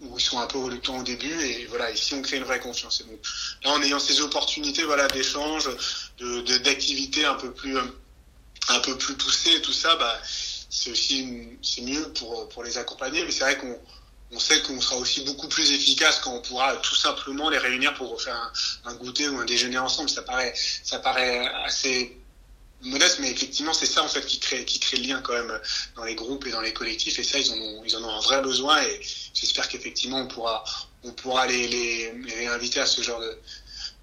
[0.00, 2.60] où ils sont un peu reluctants au début et voilà ici on crée une vraie
[2.60, 3.18] confiance et donc
[3.64, 5.68] là en ayant ces opportunités voilà d'échange
[6.18, 7.82] de d'activités un peu plus euh,
[8.68, 10.20] un peu plus poussées tout ça bah
[10.70, 13.78] c'est aussi c'est mieux pour pour les accompagner mais c'est vrai qu'on
[14.30, 17.94] on sait qu'on sera aussi beaucoup plus efficace quand on pourra tout simplement les réunir
[17.94, 18.36] pour faire
[18.84, 22.18] un, un goûter ou un déjeuner ensemble ça paraît ça paraît assez
[22.82, 25.60] modeste, mais effectivement, c'est ça en fait qui crée, qui crée le lien quand même
[25.96, 27.18] dans les groupes et dans les collectifs.
[27.18, 28.80] Et ça, ils en ont, ils en ont un vrai besoin.
[28.82, 29.00] Et
[29.34, 30.64] j'espère qu'effectivement, on pourra,
[31.04, 33.38] on pourra les, les, les réinviter à ce genre de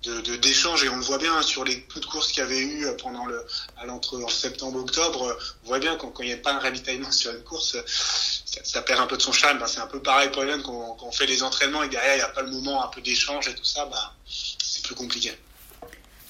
[0.03, 2.61] de d'échanges et on le voit bien sur les coups de course qu'il y avait
[2.61, 3.43] eu pendant le
[3.77, 7.11] à l'entre en septembre octobre on voit bien quand il n'y a pas un ravitaillement
[7.11, 9.99] sur une course ça, ça perd un peu de son charme ben, c'est un peu
[9.99, 12.43] pareil pour jeunes quand, quand, on fait les entraînements et derrière il n'y a pas
[12.43, 15.31] le moment un peu d'échange et tout ça bah c'est plus compliqué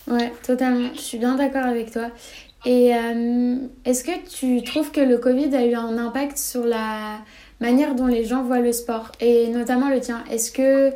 [0.07, 0.89] Ouais, totalement.
[0.93, 2.11] Je suis bien d'accord avec toi.
[2.65, 7.19] Et euh, est-ce que tu trouves que le Covid a eu un impact sur la
[7.59, 9.11] manière dont les gens voient le sport?
[9.19, 10.91] Et notamment le tien Est-ce que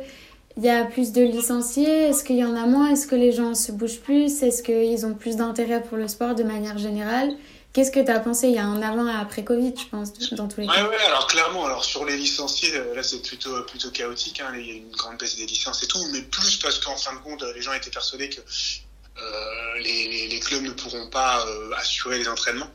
[0.60, 3.32] il y a plus de licenciés Est-ce qu'il y en a moins Est-ce que les
[3.32, 7.34] gens se bougent plus Est-ce qu'ils ont plus d'intérêt pour le sport de manière générale?
[7.72, 8.48] Qu'est-ce que tu as pensé?
[8.48, 10.86] Il y a un avant et après Covid, je pense, dans tous les cas.
[10.86, 14.40] Ouais, alors clairement, alors sur les licenciés, euh, là c'est plutôt plutôt chaotique.
[14.40, 16.96] Hein, il y a une grande baisse des licences et tout, mais plus parce qu'en
[16.96, 21.46] fin de compte, les gens étaient persuadés que euh, les, les, clubs ne pourront pas
[21.46, 22.70] euh, assurer les entraînements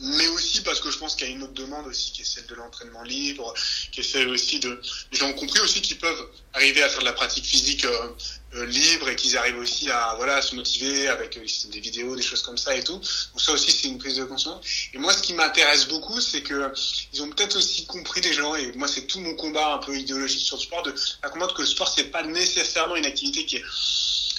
[0.00, 2.24] mais aussi parce que je pense qu'il y a une autre demande aussi qui est
[2.24, 3.54] celle de l'entraînement libre,
[3.92, 4.80] qui est celle aussi de
[5.12, 8.08] les gens ont compris aussi qu'ils peuvent arriver à faire de la pratique physique euh,
[8.54, 12.22] euh, libre et qu'ils arrivent aussi à voilà à se motiver avec des vidéos, des
[12.22, 12.94] choses comme ça et tout.
[12.96, 14.64] Donc ça aussi c'est une prise de conscience.
[14.92, 16.72] Et moi ce qui m'intéresse beaucoup c'est que
[17.12, 19.96] ils ont peut-être aussi compris les gens et moi c'est tout mon combat un peu
[19.96, 23.44] idéologique sur le sport de à comprendre que le sport c'est pas nécessairement une activité
[23.46, 23.64] qui est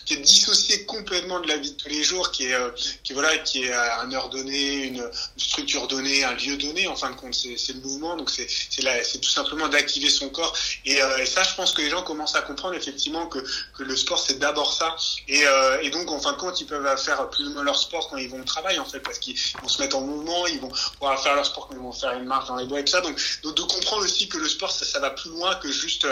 [0.07, 2.71] qui est dissocié complètement de la vie de tous les jours, qui est, euh,
[3.03, 6.87] qui voilà, qui est à une heure donnée, une, structure donnée, un lieu donné.
[6.87, 8.15] En fin de compte, c'est le mouvement.
[8.15, 10.55] Donc c'est c'est tout simplement d'activer son corps.
[10.85, 13.39] Et, euh, et, ça, je pense que les gens commencent à comprendre effectivement que
[13.77, 14.95] que le sport c'est d'abord ça.
[15.27, 17.77] Et, euh, et donc en fin de compte, ils peuvent faire plus ou moins leur
[17.77, 20.47] sport quand ils vont au travail en fait, parce qu'ils vont se mettre en mouvement,
[20.47, 22.79] ils vont pouvoir faire leur sport quand ils vont faire une marche dans les bois
[22.79, 23.01] et tout ça.
[23.01, 26.07] Donc, donc de comprendre aussi que le sport ça, ça va plus loin que juste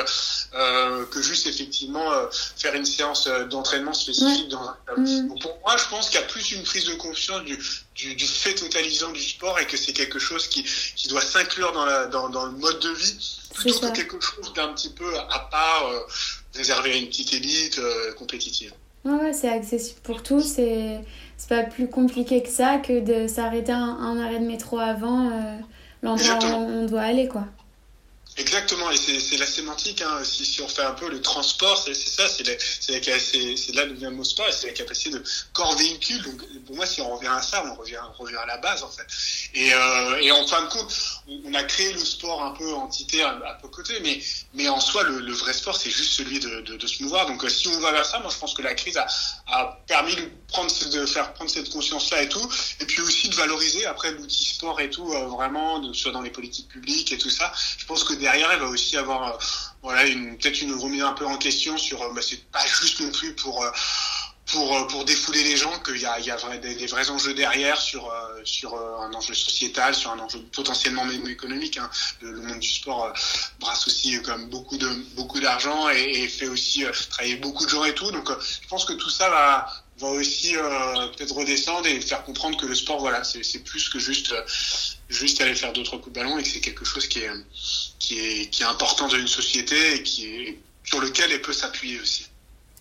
[0.53, 2.25] euh, que juste effectivement euh,
[2.57, 5.39] faire une séance d'entraînement spécifique dans un mm.
[5.39, 7.57] Pour moi, je pense qu'il y a plus une prise de conscience du,
[7.95, 10.63] du, du, fait totalisant du sport et que c'est quelque chose qui,
[10.95, 14.53] qui doit s'inclure dans, la, dans, dans, le mode de vie plutôt que quelque chose
[14.53, 15.99] d'un petit peu à part euh,
[16.53, 18.73] réservé à une petite élite euh, compétitive.
[19.05, 20.43] Ouais, c'est accessible pour tous.
[20.43, 21.01] C'est
[21.47, 25.57] pas plus compliqué que ça que de s'arrêter un, un, arrêt de métro avant euh,
[26.01, 27.45] l'endroit où on doit aller, quoi.
[28.37, 30.01] Exactement, et c'est la sémantique.
[30.01, 30.21] Hein.
[30.25, 32.43] Si, si, on fait un peu le transport, c'est ça, c'est
[33.73, 36.21] là le mot sport, c'est la capacité de corps-véhicule.
[36.23, 38.83] Donc pour moi, si on revient à ça, on revient, on revient à la base
[38.83, 39.07] en fait.
[39.53, 40.93] Et, euh, et en fin de compte,
[41.45, 44.19] on, a créé le sport un peu entité à, à peu côté, mais,
[44.53, 47.27] mais en soi, le, le vrai sport, c'est juste celui de, de, de, se mouvoir.
[47.27, 49.07] Donc si on va vers ça, moi je pense que la crise a,
[49.47, 50.17] a permis
[50.55, 52.47] prendre, de faire prendre cette conscience-là et tout,
[52.79, 56.29] et puis aussi de valoriser après l'outil sport et tout, euh, vraiment, soit dans les
[56.29, 57.51] politiques publiques et tout ça.
[57.77, 59.37] Je pense que derrière, il va aussi avoir euh,
[59.83, 63.11] voilà, peut-être une remise un peu en question sur, euh, bah, c'est pas juste non
[63.11, 63.71] plus pour euh,
[64.51, 67.33] pour, pour défouler les gens qu'il y a, il y a des, des, vrais enjeux
[67.33, 68.13] derrière sur,
[68.43, 71.79] sur un enjeu sociétal, sur un enjeu potentiellement même économique.
[71.79, 71.89] Hein.
[72.21, 73.11] Le, monde du sport
[73.59, 77.85] brasse aussi comme beaucoup de beaucoup d'argent et, et, fait aussi travailler beaucoup de gens
[77.85, 78.11] et tout.
[78.11, 78.29] Donc
[78.61, 79.65] je pense que tout ça va,
[79.97, 83.99] va aussi euh, peut-être redescendre et faire comprendre que le sport, voilà, c'est plus que
[83.99, 84.33] juste
[85.09, 87.29] juste aller faire d'autres coups de ballon et que c'est quelque chose qui est
[87.99, 91.53] qui est, qui est important dans une société et qui est, sur lequel elle peut
[91.53, 92.27] s'appuyer aussi.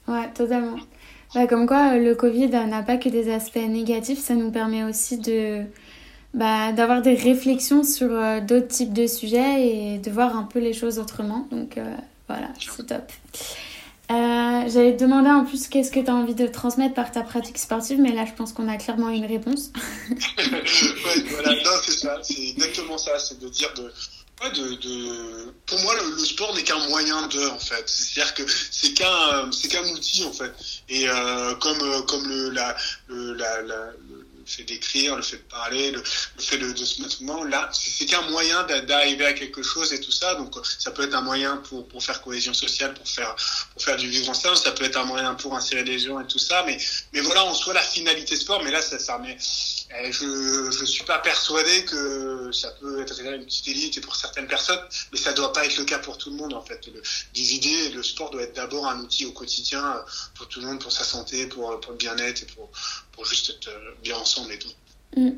[0.09, 0.79] Ouais, totalement.
[1.35, 5.19] Bah, comme quoi, le Covid n'a pas que des aspects négatifs, ça nous permet aussi
[5.19, 5.63] de
[6.35, 8.09] bah, d'avoir des réflexions sur
[8.43, 11.47] d'autres types de sujets et de voir un peu les choses autrement.
[11.51, 11.79] Donc
[12.29, 13.11] voilà, c'est top.
[14.11, 17.23] Euh, J'allais te demander en plus qu'est-ce que tu as envie de transmettre par ta
[17.23, 19.71] pratique sportive, mais là je pense qu'on a clairement une réponse.
[20.39, 23.91] ouais, voilà, c'est ça, c'est exactement ça, c'est de dire de,
[24.51, 27.89] de, de, pour moi, le, sport n'est qu'un moyen de, en fait.
[27.89, 30.53] C'est-à-dire que c'est qu'un, c'est qu'un outil, en fait.
[30.89, 32.77] Et euh, comme, euh, comme le, la,
[33.09, 33.93] le, la, la,
[34.45, 36.03] le fait d'écrire, le fait de parler, le,
[36.39, 40.01] fait de, de se mettre en là, c'est qu'un moyen d'arriver à quelque chose et
[40.01, 40.35] tout ça.
[40.35, 43.35] Donc, ça peut être un moyen pour, pour faire cohésion sociale, pour faire,
[43.73, 44.57] pour faire du vivre ensemble.
[44.57, 46.63] Ça peut être un moyen pour insérer des gens et tout ça.
[46.67, 46.79] Mais,
[47.13, 48.63] mais voilà, en soi, la finalité sport.
[48.63, 49.37] Mais là, ça, ça met,
[49.97, 50.25] eh, je
[50.81, 54.81] ne suis pas persuadé que ça peut être une petite élite pour certaines personnes,
[55.13, 56.87] mais ça doit pas être le cas pour tout le monde en fait.
[56.87, 57.03] Le,
[57.33, 60.05] diviser, le sport doit être d'abord un outil au quotidien
[60.35, 62.71] pour tout le monde, pour sa santé, pour, pour le bien-être et pour,
[63.15, 64.69] pour juste être euh, bien ensemble et tout.
[65.17, 65.31] Mm.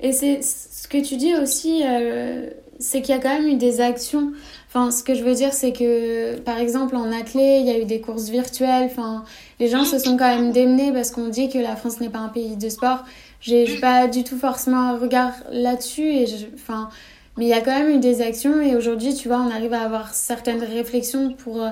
[0.00, 3.56] Et c'est ce que tu dis aussi, euh, c'est qu'il y a quand même eu
[3.56, 4.32] des actions.
[4.68, 7.78] Enfin, ce que je veux dire, c'est que par exemple en athlée, il y a
[7.78, 8.88] eu des courses virtuelles.
[8.90, 9.24] Enfin,
[9.58, 12.18] les gens se sont quand même démenés parce qu'on dit que la France n'est pas
[12.18, 13.04] un pays de sport.
[13.40, 16.08] J'ai pas du tout forcément un regard là-dessus.
[16.08, 16.90] Et enfin,
[17.38, 18.60] mais il y a quand même eu des actions.
[18.60, 21.66] Et aujourd'hui, tu vois, on arrive à avoir certaines réflexions pour,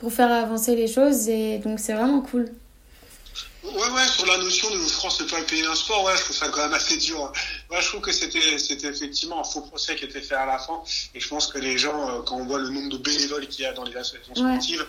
[0.00, 1.28] pour faire avancer les choses.
[1.28, 2.46] Et donc, c'est vraiment cool.
[3.64, 6.22] Ouais, ouais, sur la notion de France n'est pas le pays d'un sport, ouais, je
[6.22, 7.32] trouve ça quand même assez dur.
[7.70, 10.58] Ouais, je trouve que c'était, c'était effectivement un faux procès qui était fait à la
[10.58, 10.80] fin.
[11.14, 13.64] Et je pense que les gens, euh, quand on voit le nombre de bénévoles qu'il
[13.64, 14.86] y a dans les associations sportives,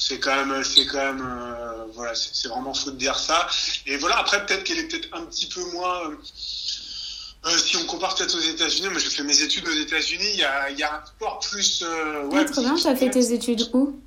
[0.00, 3.46] c'est quand même, c'est quand même, euh, voilà, c'est, vraiment fou de dire ça.
[3.86, 8.16] Et voilà, après, peut-être qu'elle est peut-être un petit peu moins, euh, si on compare
[8.16, 10.92] peut-être aux États-Unis, moi j'ai fait mes études aux États-Unis, il y a, y a
[10.92, 11.84] un sport plus.
[12.32, 14.00] ouais, très bien, tu as fait tes études où?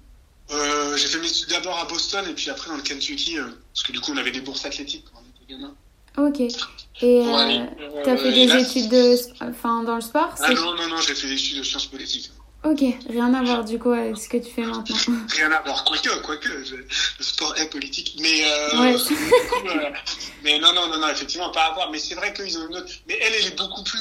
[0.52, 3.46] Euh, j'ai fait mes études d'abord à Boston et puis après dans le Kentucky, euh,
[3.74, 5.74] parce que du coup on avait des bourses athlétiques quand on était gamin.
[6.18, 6.42] Ok.
[7.02, 7.66] Et euh,
[8.04, 11.16] tu as fait des études de, enfin, dans le sport Ah non, non, non, j'ai
[11.16, 12.32] fait des études de sciences politiques.
[12.64, 14.96] Ok, rien à voir du coup avec ce que tu fais maintenant.
[15.36, 16.86] rien à voir, quoique, quoique, le
[17.20, 18.16] sport est politique.
[18.20, 18.98] Mais, euh,
[20.44, 21.90] mais non, non, non, non, effectivement, pas à voir.
[21.90, 22.92] Mais c'est vrai qu'ils ont une autre.
[23.08, 23.98] Mais elle, elle est beaucoup plus.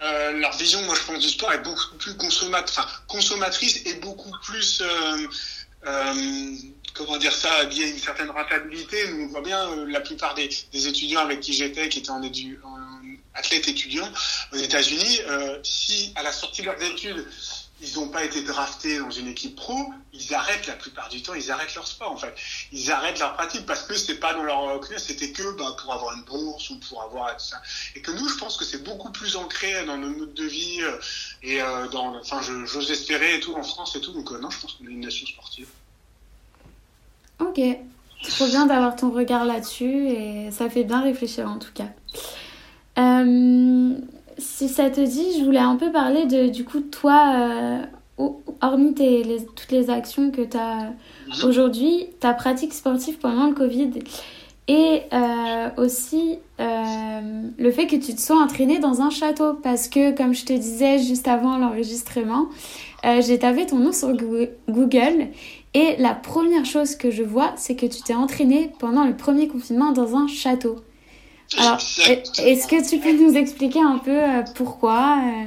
[0.00, 3.94] Euh, leur vision, moi je pense, du sport est beaucoup plus consommatrice, enfin, consommatrice et
[3.94, 5.26] beaucoup plus, euh,
[5.86, 6.54] euh,
[6.94, 9.08] comment dire ça, lié à une certaine rentabilité.
[9.10, 12.10] Nous, on voit bien euh, la plupart des, des, étudiants avec qui j'étais, qui étaient
[12.10, 12.76] en, édu, en
[13.34, 14.08] athlètes étudiants
[14.52, 17.26] aux États-Unis, euh, si à la sortie de leurs études,
[17.80, 21.34] ils n'ont pas été draftés dans une équipe pro, ils arrêtent la plupart du temps,
[21.34, 22.34] ils arrêtent leur sport en fait.
[22.72, 26.16] Ils arrêtent leur pratique parce que c'est pas dans leur c'était que bah, pour avoir
[26.16, 27.62] une bourse ou pour avoir tout ça.
[27.94, 30.82] Et que nous, je pense que c'est beaucoup plus ancré dans nos modes de vie
[30.82, 30.98] euh,
[31.42, 34.12] et euh, dans, enfin, j'ose espérer et tout en France et tout.
[34.12, 35.68] Donc euh, non, je pense qu'on est une nation sportive.
[37.38, 37.60] Ok,
[38.22, 41.88] trop bien d'avoir ton regard là-dessus et ça fait bien réfléchir en tout cas.
[42.98, 43.94] Euh,
[44.38, 47.34] si ça te dit, je voulais un peu parler de, du coup, toi,
[48.18, 48.28] euh,
[48.60, 51.48] hormis tes, les, toutes les actions que tu as mhm.
[51.48, 53.90] aujourd'hui, ta pratique sportive pendant le Covid
[54.70, 59.54] et euh, aussi euh, le fait que tu te sois entraîné dans un château.
[59.54, 62.46] Parce que, comme je te disais juste avant l'enregistrement,
[63.20, 64.12] j'ai tapé ton nom sur
[64.68, 65.28] Google
[65.74, 69.48] et la première chose que je vois, c'est que tu t'es entraîné pendant le premier
[69.48, 70.76] confinement dans un château.
[71.56, 75.46] Alors, est-ce que tu peux nous expliquer un peu euh, pourquoi euh?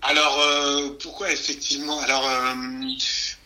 [0.00, 1.98] Alors, euh, pourquoi effectivement?
[2.00, 2.28] Alors,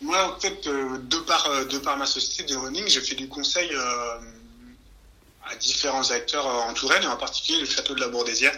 [0.01, 3.69] moi, en fait, de par, de par ma société de running, j'ai fait du conseil
[3.75, 8.57] à différents acteurs en Touraine, et en particulier le château de la Bourdésière,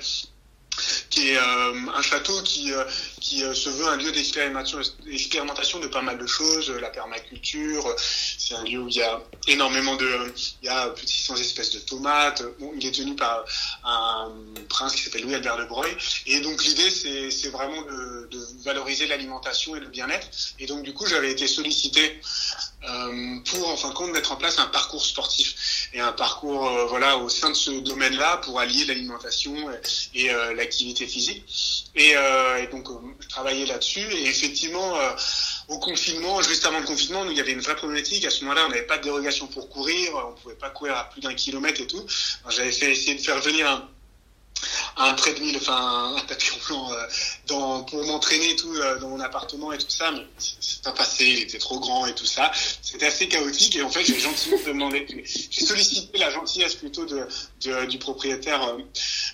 [1.12, 2.72] qui est un château qui,
[3.20, 7.96] qui se veut un lieu d'expérimentation de pas mal de choses, la permaculture,
[8.52, 11.36] c'est un lieu où il y a énormément de, il y a plus de 600
[11.38, 12.44] espèces de tomates.
[12.76, 13.46] Il est tenu par
[13.86, 14.30] un
[14.68, 15.96] prince qui s'appelle Louis Albert de Broglie.
[16.26, 18.30] Et donc l'idée, c'est vraiment de,
[18.64, 20.28] valoriser l'alimentation et le bien-être.
[20.60, 22.20] Et donc du coup, j'avais été sollicité
[22.90, 26.68] euh, pour en fin de compte mettre en place un parcours sportif et un parcours
[26.68, 29.56] euh, voilà au sein de ce domaine-là pour allier l'alimentation
[30.16, 31.44] et, euh, l'activité physique.
[31.96, 32.14] Et
[32.72, 32.88] donc
[33.20, 34.96] je travaillais là-dessus et effectivement
[35.72, 38.26] au confinement, juste avant le confinement, nous, il y avait une vraie problématique.
[38.26, 41.10] À ce moment-là, on n'avait pas de dérogation pour courir, on pouvait pas courir à
[41.10, 42.06] plus d'un kilomètre et tout.
[42.50, 43.88] J'avais fait essayer de faire venir un,
[44.98, 49.78] un treadmill, enfin un tapis roulant euh, pour m'entraîner tout euh, dans mon appartement et
[49.78, 52.52] tout ça, mais c'est pas passé, il était trop grand et tout ça.
[52.82, 57.28] C'était assez chaotique et en fait j'ai gentiment demandé, j'ai sollicité la gentillesse plutôt de,
[57.62, 58.78] de du propriétaire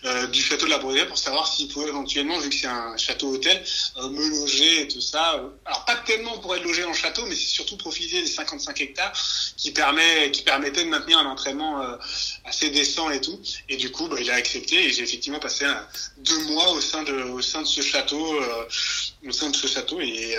[0.06, 2.96] euh, du château de la Brodée pour savoir s'il pouvait éventuellement, vu que c'est un
[2.98, 3.62] château hôtel,
[3.98, 5.44] euh, me loger et tout ça.
[5.66, 9.14] Alors pas tellement pour être logé en château, mais c'est surtout profiter des 55 hectares
[9.58, 11.96] qui permet qui permettaient de maintenir un entraînement euh,
[12.46, 13.40] assez décent et tout.
[13.70, 15.66] Et du coup, bah, il a accepté et j'ai effectivement passé
[16.18, 18.26] deux mois au sein de au sein de ce château
[19.28, 20.36] au sein de ce château et,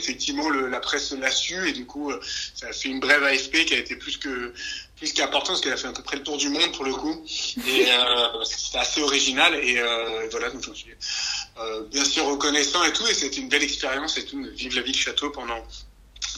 [0.00, 2.12] effectivement le, la presse l'a su et du coup
[2.54, 4.52] ça a fait une brève AFP qui a été plus que
[5.02, 6.94] plus qu'important parce qu'elle a fait à peu près le tour du monde pour le
[6.94, 7.24] coup.
[7.66, 10.94] Et euh, c'était assez original et euh, voilà donc je suis
[11.58, 14.82] euh, bien sûr reconnaissant et tout et c'était une belle expérience et tout vivre la
[14.82, 15.60] vie de château pendant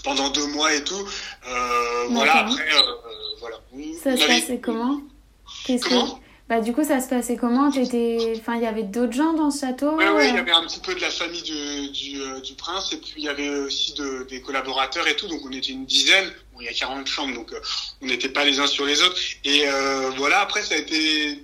[0.02, 1.06] pendant deux mois et tout.
[1.46, 2.80] Euh, voilà après euh,
[3.40, 3.60] voilà.
[4.02, 5.02] Ça se passait comment?
[5.66, 6.20] Comment?
[6.48, 7.70] Bah, du coup, ça se passait comment?
[7.70, 8.34] Étais...
[8.38, 9.96] Enfin, il y avait d'autres gens dans ce château?
[9.96, 12.52] Oui, ouais, il y avait un petit peu de la famille du, du, euh, du,
[12.52, 15.72] prince, et puis il y avait aussi de, des collaborateurs et tout, donc on était
[15.72, 16.30] une dizaine.
[16.52, 17.60] Bon, il y a 40 chambres, donc euh,
[18.02, 19.18] on n'était pas les uns sur les autres.
[19.44, 21.42] Et euh, voilà, après, ça a été...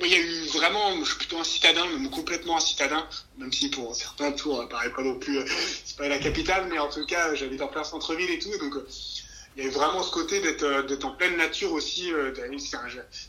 [0.00, 3.52] Il y a eu vraiment, je suis plutôt un citadin, même complètement un citadin, même
[3.52, 5.38] si pour certains tours, ça paraît pas non plus,
[5.84, 8.82] c'est pas la capitale, mais en tout cas, j'habite en plein centre-ville et tout, donc
[9.56, 12.12] il y a vraiment ce côté d'être euh, d'être en pleine nature aussi.
[12.12, 12.32] Euh,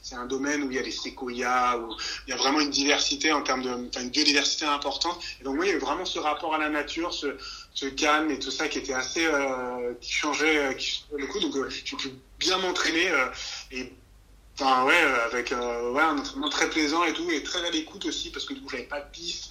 [0.01, 1.93] c'est un, domaine où il y a des séquoias, où
[2.27, 5.19] il y a vraiment une diversité en termes de, enfin une biodiversité importante.
[5.41, 7.35] Et donc moi, il y a vraiment ce rapport à la nature, ce,
[7.73, 11.27] ce calme et tout ça qui était assez, euh, qui changeait, qui, le.
[11.41, 12.09] Donc j'ai pu
[12.39, 13.11] bien m'entraîner
[13.71, 13.91] et
[14.59, 18.29] Enfin ouais, avec ouais, un entraînement très plaisant et tout, et très à l'écoute aussi
[18.29, 19.49] parce que du coup j'avais pas de piste,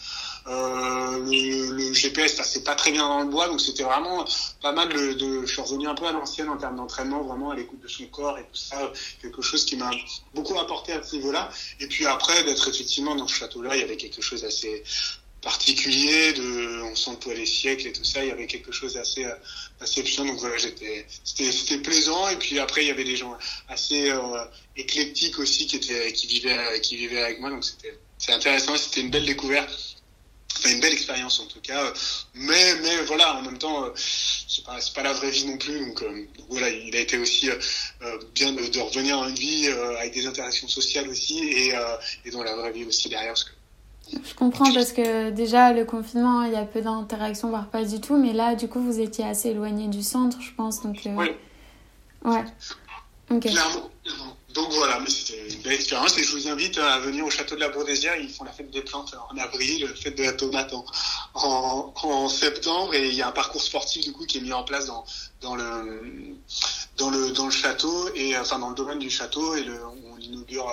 [0.49, 4.25] euh, le, le, GPS passait pas très bien dans le bois, donc c'était vraiment
[4.61, 7.51] pas mal de, de, Je suis revenu un peu à l'ancienne en termes d'entraînement, vraiment
[7.51, 9.91] à l'écoute de son corps et tout ça, quelque chose qui m'a
[10.35, 11.49] beaucoup apporté à ce niveau-là.
[11.79, 14.83] Et puis après, d'être effectivement dans ce château-là, il y avait quelque chose assez
[15.43, 18.95] particulier de on sent le les siècles et tout ça il y avait quelque chose
[18.95, 19.27] d'assez
[19.81, 20.25] assez puissant.
[20.25, 22.29] Donc voilà j'étais c'était c'était plaisant.
[22.29, 23.37] Et puis après il y avait des gens
[23.69, 24.45] assez euh,
[24.77, 27.51] éclectiques aussi qui étaient qui vivaient qui vivaient avec moi.
[27.51, 28.77] Donc c'était c'est intéressant.
[28.77, 30.02] C'était une belle découverte
[30.71, 31.93] une belle expérience en tout cas.
[32.35, 35.79] Mais, mais voilà, en même temps, euh, c'est pas, pas la vraie vie non plus.
[35.79, 39.69] Donc, euh, voilà, il a été aussi euh, bien de, de, revenir à une vie
[39.99, 41.75] avec des interactions sociales aussi et,
[42.25, 43.33] et dans la vraie vie aussi derrière.
[43.33, 43.53] Parce que,
[44.13, 48.01] je comprends parce que déjà le confinement, il y a peu d'interactions, voire pas du
[48.01, 48.17] tout.
[48.17, 50.83] Mais là, du coup, vous étiez assez éloigné du centre, je pense.
[50.83, 51.31] Donc, Oui.
[52.25, 52.45] Ouais.
[53.31, 53.41] Ok.
[53.41, 53.91] Clairement.
[54.55, 57.55] Donc voilà, mais c'était une belle expérience et je vous invite à venir au château
[57.55, 58.17] de la Bourdésière.
[58.17, 60.75] Ils font la fête des plantes en avril, la fête de la tomate
[61.35, 64.65] en, septembre et il y a un parcours sportif du coup qui est mis en
[64.65, 66.35] place dans, le
[66.97, 69.65] dans le dans le château et enfin dans le domaine du château et
[70.07, 70.67] on l'inaugure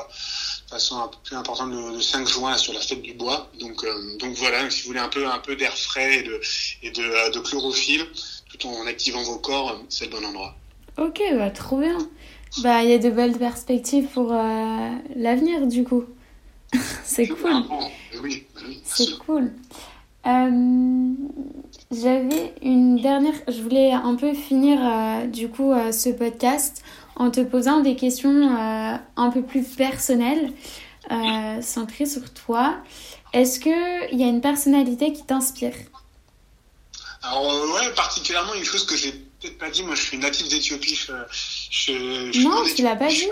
[0.66, 3.50] de façon un peu plus importante le, le 5 juin sur la fête du bois.
[3.60, 6.42] Donc euh, donc voilà, si vous voulez un peu un peu d'air frais et de
[6.84, 8.06] et de, de chlorophylle
[8.50, 10.56] tout en activant vos corps, c'est le bon endroit.
[10.98, 11.98] Ok, bah, trop bien.
[12.64, 16.04] Bah, il y a de belles perspectives pour euh, l'avenir, du coup.
[17.04, 17.64] c'est cool.
[18.24, 18.46] Oui,
[18.84, 19.52] c'est cool.
[20.28, 21.12] Euh,
[21.92, 23.34] J'avais une dernière.
[23.48, 26.84] Je voulais un peu finir, euh, du coup, ce podcast
[27.16, 30.52] en te posant des questions un peu plus personnelles,
[31.62, 32.76] centrées sur toi.
[33.34, 35.74] Est-ce qu'il y a une personnalité qui t'inspire?
[37.24, 40.96] Alors, ouais, particulièrement une chose que j'ai peut-être pas dit, moi je suis natif d'Éthiopie.
[40.96, 41.14] Je,
[41.70, 43.28] je, je non, tu l'as pas dit.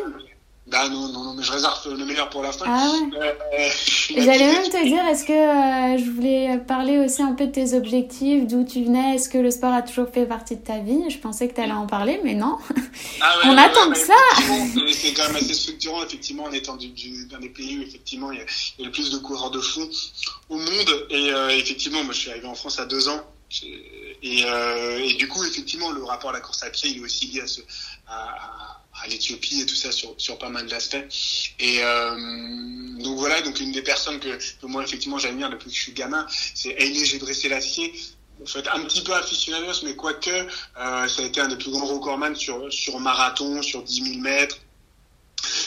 [0.67, 2.65] Bah non, non, non, mais je réserve le meilleur pour la fin.
[2.67, 3.37] Ah ouais.
[3.57, 3.69] Euh,
[4.09, 7.73] J'allais même te dire, est-ce que euh, je voulais parler aussi un peu de tes
[7.73, 11.09] objectifs, d'où tu venais, est-ce que le sport a toujours fait partie de ta vie?
[11.09, 12.57] Je pensais que tu allais en parler, mais non.
[13.21, 14.13] Ah ouais, On attend que ça.
[14.91, 18.39] C'est quand même assez structurant, effectivement, en étant d'un du, des pays où effectivement il
[18.39, 18.45] y, a,
[18.77, 19.89] il y, a, le plus de coureurs de fond
[20.49, 21.07] au monde.
[21.09, 23.21] Et euh, effectivement, moi je suis arrivé en France à deux ans.
[24.23, 27.27] Et, euh, du coup, effectivement, le rapport à la course à pied, il est aussi
[27.27, 27.61] lié à, ce,
[28.07, 30.97] à, à l'Éthiopie et tout ça sur, sur pas mal d'aspects.
[31.59, 32.15] Et euh,
[32.99, 35.93] donc voilà, donc une des personnes que, que moi effectivement j'admire depuis que je suis
[35.93, 37.91] gamin, c'est Haile Gebrselassie.
[38.41, 40.47] En fait, un petit peu aficionados, mais quoique, euh,
[41.07, 44.59] ça a été un des plus grands recordman sur, sur marathon, sur 10 000 mètres,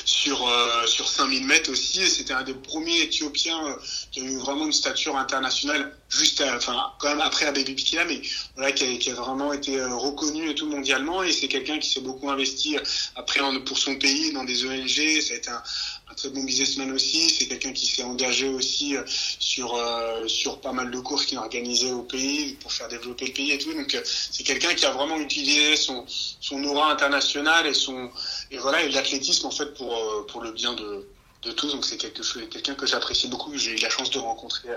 [0.05, 2.09] sur euh, sur 5000 mètres aussi.
[2.09, 3.75] C'était un des premiers Éthiopiens euh,
[4.11, 8.21] qui a eu vraiment une stature internationale, juste, enfin quand même après Abebe Bikila, mais
[8.57, 11.23] voilà qui a, qui a vraiment été euh, reconnu et tout mondialement.
[11.23, 12.83] Et c'est quelqu'un qui s'est beaucoup investi euh,
[13.17, 15.21] après pour son pays dans des ONG.
[15.21, 15.63] Ça a été un,
[16.11, 17.31] un très bon businessman aussi.
[17.31, 18.97] C'est quelqu'un qui s'est engagé aussi
[19.39, 23.27] sur euh, sur pas mal de courses qu'il a organisées au pays pour faire développer
[23.27, 23.73] le pays et tout.
[23.73, 26.05] Donc c'est quelqu'un qui a vraiment utilisé son
[26.41, 28.11] son aura internationale et son
[28.51, 31.07] et voilà et l'athlétisme en fait pour euh, pour le bien de,
[31.43, 31.73] de tous.
[31.73, 33.57] Donc c'est quelque chose, quelqu'un que j'apprécie beaucoup.
[33.57, 34.69] J'ai eu la chance de rencontrer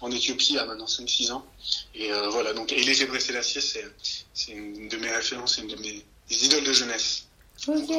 [0.00, 1.44] en Éthiopie à maintenant 5-6 ans.
[1.94, 3.86] Et euh, voilà, donc Elie Gebrselassie, c'est
[4.34, 7.26] c'est une de mes références, une de mes des idoles de jeunesse.
[7.68, 7.92] Ok,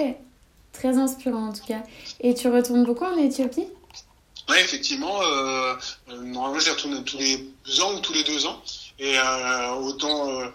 [0.73, 1.83] très inspirant en tout cas.
[2.19, 3.67] Et tu retournes beaucoup en Éthiopie?
[4.49, 5.21] Ouais, effectivement.
[5.21, 5.75] Euh,
[6.07, 7.47] normalement, j'y retourne tous les
[7.79, 8.61] ans ou tous les deux ans.
[8.99, 10.47] Et euh, autant, euh,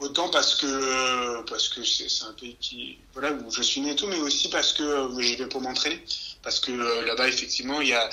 [0.00, 3.96] autant parce que parce que c'est un pays qui voilà où je suis né et
[3.96, 6.02] tout, mais aussi parce que j'y vais pour m'entraîner.
[6.42, 6.72] Parce que
[7.06, 8.10] là-bas, effectivement, il y a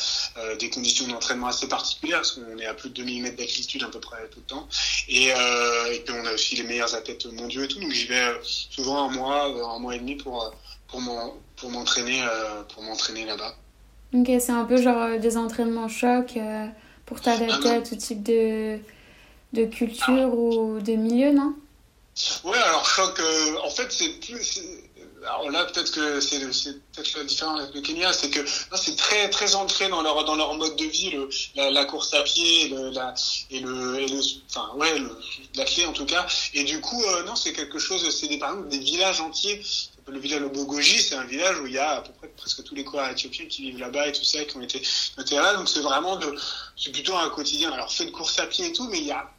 [0.59, 3.87] des conditions d'entraînement assez particulières, parce qu'on est à plus de 2000 mètres d'altitude à
[3.87, 4.67] peu près tout le temps,
[5.07, 8.05] et, euh, et puis on a aussi les meilleurs athlètes mondiaux et tout, donc j'y
[8.05, 10.53] vais souvent un mois, un mois et demi pour
[10.87, 12.23] pour m'entraîner
[12.73, 13.55] pour m'entraîner là-bas.
[14.13, 16.37] Ok, c'est un peu genre des entraînements choc
[17.07, 18.79] pour t'adapter à tout type de
[19.53, 21.55] de culture ou de milieu, non?
[22.43, 24.61] Ouais, alors choc, euh, en fait, c'est plus.
[25.21, 28.39] Alors là, peut-être que c'est peut-être la différence avec le Kenya, c'est que
[28.75, 32.23] c'est très très ancré dans leur dans leur mode de vie, le, la, course à
[32.23, 33.13] pied, le, la,
[33.51, 34.19] et le, et le
[34.49, 34.93] enfin ouais,
[35.55, 36.25] la clé en tout cas.
[36.53, 38.09] Et du coup, euh, non, c'est quelque chose.
[38.17, 39.61] C'est des par exemple des villages entiers.
[40.11, 42.63] Le village de Bogoji, c'est un village où il y a à peu près presque
[42.63, 44.81] tous les coureurs éthiopiens qui vivent là-bas et tout ça, qui ont été,
[45.31, 45.53] là.
[45.55, 46.35] Donc c'est vraiment de,
[46.75, 47.71] c'est plutôt un quotidien.
[47.71, 49.29] Alors fait de course à pied et tout, mais il y a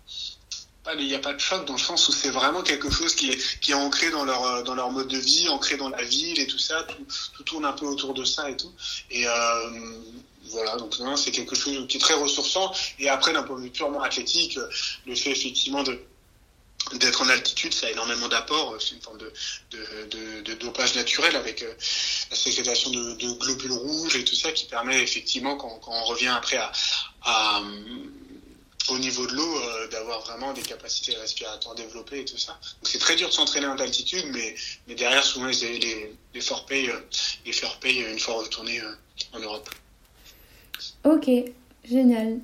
[0.99, 3.31] il n'y a pas de choc dans le sens où c'est vraiment quelque chose qui
[3.31, 6.03] est, qui est ancré dans leur, euh, dans leur mode de vie, ancré dans la
[6.03, 6.83] ville et tout ça.
[6.85, 8.73] Tout, tout tourne un peu autour de ça et tout.
[9.11, 9.71] Et euh,
[10.51, 12.73] voilà, donc c'est quelque chose qui est très ressourçant.
[12.99, 14.59] Et après, d'un point de vue purement athlétique,
[15.07, 16.01] le fait effectivement de
[16.95, 18.77] d'être en altitude, ça a énormément d'apports.
[18.81, 19.33] C'est une forme de,
[19.71, 21.73] de, de, dopage naturel avec euh,
[22.31, 26.59] la sécrétation de, globules rouges et tout ça qui permet effectivement, quand, on revient après
[27.23, 27.63] à,
[28.89, 32.53] au niveau de l'eau, euh, d'avoir vraiment des capacités respiratoires développées et tout ça.
[32.53, 34.55] Donc c'est très dur de s'entraîner en altitude, mais,
[34.87, 37.01] mais derrière, souvent, les, les, les payent, euh,
[37.45, 38.95] les payent une fois retournés euh,
[39.33, 39.69] en Europe.
[41.05, 41.29] Ok,
[41.85, 42.41] génial.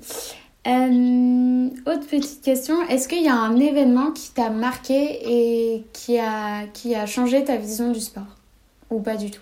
[0.67, 6.67] Autre petite question, est-ce qu'il y a un événement qui t'a marqué et qui a,
[6.67, 8.27] qui a changé ta vision du sport?
[8.89, 9.41] Ou pas du tout?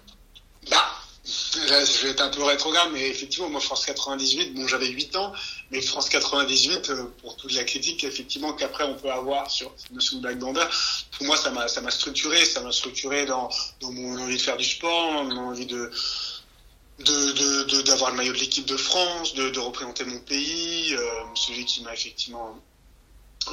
[1.68, 5.16] Bah, je vais être un peu rétrograde, mais effectivement, moi, France 98, bon, j'avais 8
[5.16, 5.34] ans,
[5.72, 10.20] mais France 98, euh, pour toute la critique, effectivement, qu'après on peut avoir sur de
[10.20, 10.70] Black Banda,
[11.18, 13.50] pour moi, ça m'a structuré, ça m'a structuré dans,
[13.82, 15.90] dans mon envie de faire du sport, mon envie de,
[17.00, 21.02] de, d'avoir le maillot de l'équipe de France, de, de représenter mon pays, euh,
[21.36, 22.58] celui qui m'a effectivement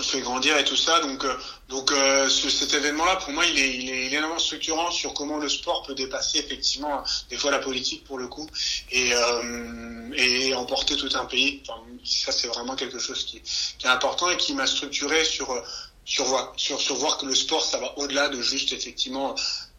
[0.01, 1.01] fait grandir et tout ça.
[1.01, 1.37] Donc, euh,
[1.69, 5.13] donc euh, cet événement-là, pour moi, il est, il, est, il est énormément structurant sur
[5.13, 8.49] comment le sport peut dépasser effectivement des fois la politique pour le coup
[8.91, 11.63] et, euh, et emporter tout un pays.
[12.05, 15.63] Ça, c'est vraiment quelque chose qui, qui, est important et qui m'a structuré sur
[16.05, 19.37] sur, sur, sur voir que le sport, ça va au-delà de juste effectivement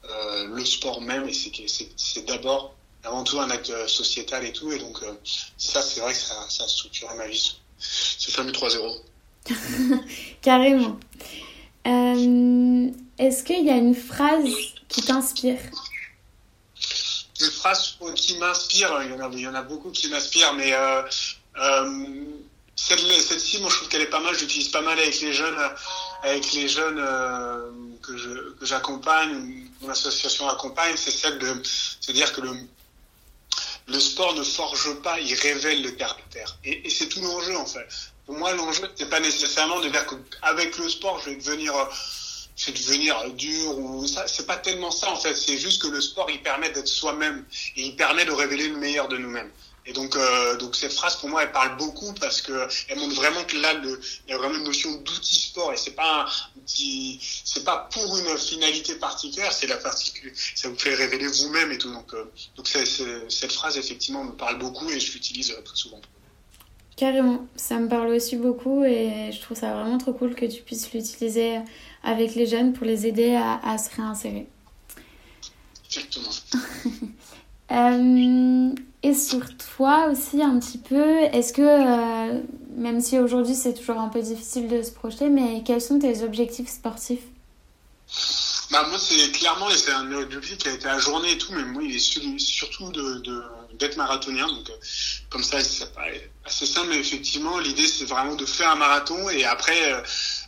[0.09, 1.51] euh, le sport même et c'est
[1.97, 2.74] c'est d'abord
[3.04, 4.72] avant tout un acte sociétal et tout.
[4.72, 4.99] Et donc
[5.58, 7.58] ça, c'est vrai que ça, ça a structuré ma vie.
[7.78, 9.01] Ce fameux 3-0.
[10.41, 10.97] Carrément.
[11.86, 14.49] Euh, est-ce qu'il y a une phrase
[14.88, 15.60] qui t'inspire?
[17.41, 20.54] Une phrase qui m'inspire, il, y en a, il y en a beaucoup qui m'inspirent,
[20.54, 21.01] mais euh,
[21.58, 22.26] euh,
[22.76, 25.58] celle-ci, moi je trouve qu'elle est pas mal, j'utilise pas mal avec les jeunes,
[26.24, 27.04] avec les jeunes
[28.01, 28.14] que,
[28.62, 32.51] j'accompagne, mon association accompagne, c'est celle de se dire que le,
[33.88, 36.58] le sport ne forge pas, il révèle le caractère.
[36.64, 37.88] Et, c'est tout l'enjeu en fait.
[38.26, 41.74] Pour moi, l'enjeu, c'est pas nécessairement de dire qu'avec le sport, je vais devenir,
[42.56, 44.26] je vais devenir dur ou ça.
[44.28, 45.36] C'est pas tellement ça, en fait.
[45.36, 48.78] C'est juste que le sport, il permet d'être soi-même et il permet de révéler le
[48.78, 49.52] meilleur de nous-mêmes.
[49.86, 53.16] Et donc, euh, donc cette phrase pour moi, elle parle beaucoup parce que elle montre
[53.16, 56.26] vraiment que là, le, il y a vraiment une notion d'outil sport et c'est pas
[56.66, 61.92] c'est pas pour une finalité particulière, c'est la ça vous fait révéler vous-même et tout.
[61.92, 66.00] Donc, euh, donc cette phrase effectivement me parle beaucoup et je l'utilise euh, très souvent.
[66.96, 70.62] Carrément, ça me parle aussi beaucoup et je trouve ça vraiment trop cool que tu
[70.62, 71.60] puisses l'utiliser
[72.04, 74.48] avec les jeunes pour les aider à, se réinsérer.
[75.86, 76.30] Exactement.
[77.72, 79.41] euh, et sur
[79.76, 82.41] toi aussi un petit peu, est-ce que, euh,
[82.76, 86.24] même si aujourd'hui c'est toujours un peu difficile de se projeter, mais quels sont tes
[86.24, 87.24] objectifs sportifs?
[88.72, 91.64] Bah, moi, c'est clairement, et c'est un objectif qui a été ajourné et tout, mais
[91.64, 93.22] moi, il est surtout de,
[93.78, 94.47] d'être marathonien.
[94.47, 94.74] Donc, euh,
[95.30, 99.30] comme ça, ça paraît assez simple, mais effectivement, l'idée, c'est vraiment de faire un marathon
[99.30, 100.04] et après,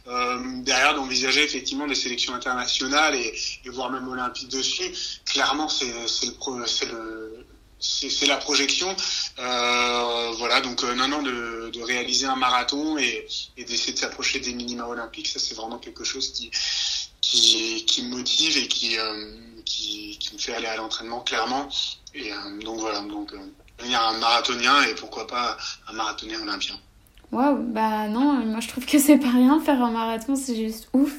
[0.07, 3.35] euh, derrière, d'envisager effectivement des sélections internationales et,
[3.65, 4.91] et voire même olympiques dessus.
[5.25, 7.44] Clairement, c'est, c'est le,
[7.79, 8.95] c'est la projection.
[9.39, 14.87] Euh, voilà, donc euh, non, de, réaliser un marathon et, d'essayer de s'approcher des minima
[14.87, 16.51] olympiques, ça c'est vraiment quelque chose qui,
[17.85, 21.69] qui, me motive et qui, euh, qui, qui, me fait aller à l'entraînement clairement.
[22.13, 23.33] Et euh, donc voilà, donc
[23.77, 25.57] devenir un marathonien et pourquoi pas
[25.87, 26.75] un marathonien olympien.
[27.31, 30.87] Waouh, bah non, moi je trouve que c'est pas rien faire un marathon, c'est juste
[30.93, 31.11] ouf.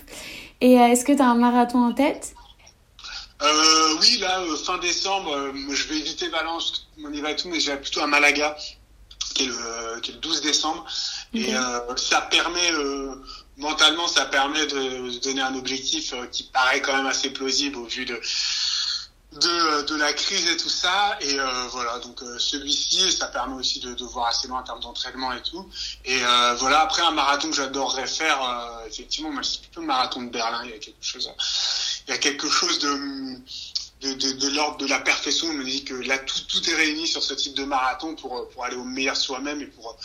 [0.61, 2.35] Et est-ce que tu as un marathon en tête?
[3.43, 7.77] Euh, Oui, là, fin décembre, je vais éviter Valence, on y va tout, mais j'ai
[7.77, 8.57] plutôt à Malaga.
[9.35, 10.87] qui est le, qui est le 12 décembre.
[11.35, 11.53] Et
[11.97, 12.71] ça permet
[13.57, 17.85] mentalement, ça permet de, de donner un objectif qui paraît quand même assez plausible au
[17.87, 18.21] vu de
[19.33, 21.19] de, de la crise et tout ça.
[21.21, 24.63] Et euh, voilà, donc euh, celui-ci, ça permet aussi de, de voir assez loin en
[24.63, 25.69] termes d'entraînement et tout.
[26.05, 28.39] Et euh, voilà, après un marathon que j'adorerais faire,
[28.87, 30.63] effectivement, moi c'est plutôt le marathon de Berlin.
[30.65, 31.31] Il y a quelque chose,
[32.07, 33.37] il y a quelque chose de
[34.03, 35.49] de, de, de l'ordre de la perfection.
[35.49, 38.49] On me dit que là tout, tout est réuni sur ce type de marathon pour
[38.51, 39.97] pour aller au meilleur soi-même et pour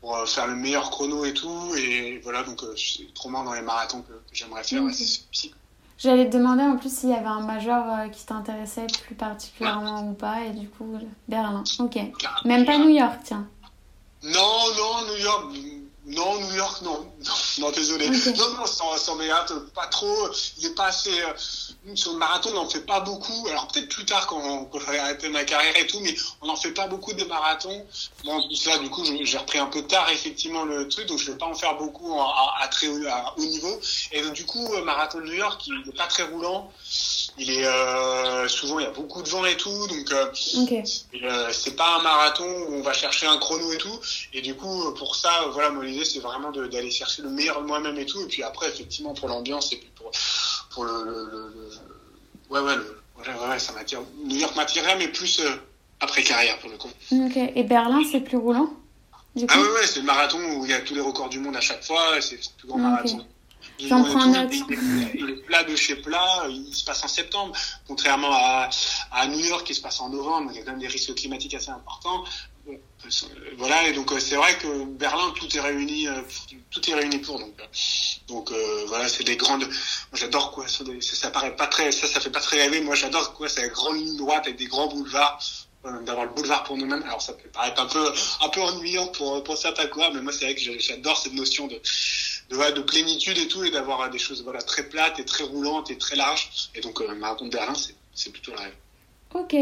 [0.00, 1.74] pour faire le meilleur chrono et tout.
[1.76, 4.82] Et voilà, donc c'est trop marrant dans les marathons que, j'aimerais faire.
[5.98, 10.10] J'allais te demander en plus s'il y avait un major euh, qui t'intéressait plus particulièrement
[10.10, 11.64] ou pas, et du coup, Berlin.
[11.78, 11.98] Ok.
[12.44, 13.48] Même pas New York, tiens.
[14.22, 15.56] Non, non, New York.
[16.06, 17.12] Non, New York, non.
[17.58, 18.08] Non, désolé.
[18.08, 19.18] Non, non, sans, sans
[19.74, 20.28] pas trop.
[20.58, 21.10] Il est pas assez.
[21.10, 21.32] Euh,
[21.94, 23.46] sur le marathon, on n'en fait pas beaucoup.
[23.48, 26.56] Alors, peut-être plus tard, quand, quand j'aurai arrêté ma carrière et tout, mais on n'en
[26.56, 27.86] fait pas beaucoup des marathons.
[28.24, 31.38] Bon, là, du coup, j'ai repris un peu tard, effectivement, le truc, donc je vais
[31.38, 33.80] pas en faire beaucoup à, très haut, à haut niveau.
[34.12, 36.70] Et donc, du coup, euh, marathon de New York, il n'est pas très roulant.
[37.38, 40.26] Il est euh, souvent il y a beaucoup de vent et tout, donc euh,
[41.22, 44.00] euh, c'est pas un marathon où on va chercher un chrono et tout.
[44.32, 47.66] Et du coup pour ça, voilà, mon idée c'est vraiment d'aller chercher le meilleur de
[47.66, 48.22] moi-même et tout.
[48.22, 50.10] Et puis après effectivement pour l'ambiance et puis pour
[50.70, 51.70] pour le, le,
[52.50, 52.74] ouais ouais,
[53.18, 54.00] ouais, ouais ça m'attire.
[54.24, 55.42] New York m'attirerait mais plus
[56.00, 56.90] après carrière pour le coup.
[57.12, 57.36] Ok.
[57.36, 58.70] Et Berlin c'est plus roulant.
[59.48, 61.56] ah ouais ouais c'est le marathon où il y a tous les records du monde
[61.56, 62.18] à chaque fois.
[62.22, 63.26] C'est le plus grand marathon.
[63.80, 64.52] J'en prends note.
[65.14, 67.54] Il est plat de chez plat, il se passe en septembre,
[67.86, 68.70] contrairement à,
[69.12, 71.14] à New York qui se passe en novembre, il y a quand même des risques
[71.14, 72.24] climatiques assez importants.
[73.58, 76.20] Voilà, et donc euh, c'est vrai que Berlin, tout est réuni, euh,
[76.72, 77.38] tout est réuni pour.
[77.38, 77.54] Donc,
[78.26, 79.68] donc euh, voilà, c'est des grandes.
[80.12, 82.80] J'adore quoi, ça, ça paraît pas très, ça, ça fait pas très rêver.
[82.80, 85.38] Moi, j'adore quoi, c'est la grande ligne droite avec des grands boulevards
[86.04, 87.04] d'avoir le boulevard pour nous-mêmes.
[87.04, 88.12] Alors ça peut paraître un peu
[88.42, 91.68] un peu ennuyant pour pour certains quoi, mais moi c'est vrai que j'adore cette notion
[91.68, 91.80] de
[92.50, 95.90] de, de plénitude et tout, et d'avoir des choses voilà, très plates et très roulantes
[95.90, 96.70] et très larges.
[96.74, 97.74] Et donc, euh, marathon de Berlin,
[98.14, 98.74] c'est plutôt le rêve.
[99.34, 99.54] Ok.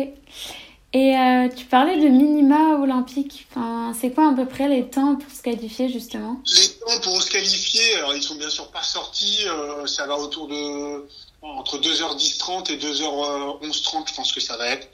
[0.94, 3.48] Et euh, tu parlais de minima olympique.
[3.50, 6.40] Enfin, c'est quoi à peu près les temps pour se qualifier justement?
[6.46, 9.40] Les temps pour se qualifier, alors ils sont bien sûr pas sortis.
[9.44, 11.04] Euh, ça va autour de
[11.42, 14.88] entre 2h10-30 et 2h11-30, je pense que ça va être.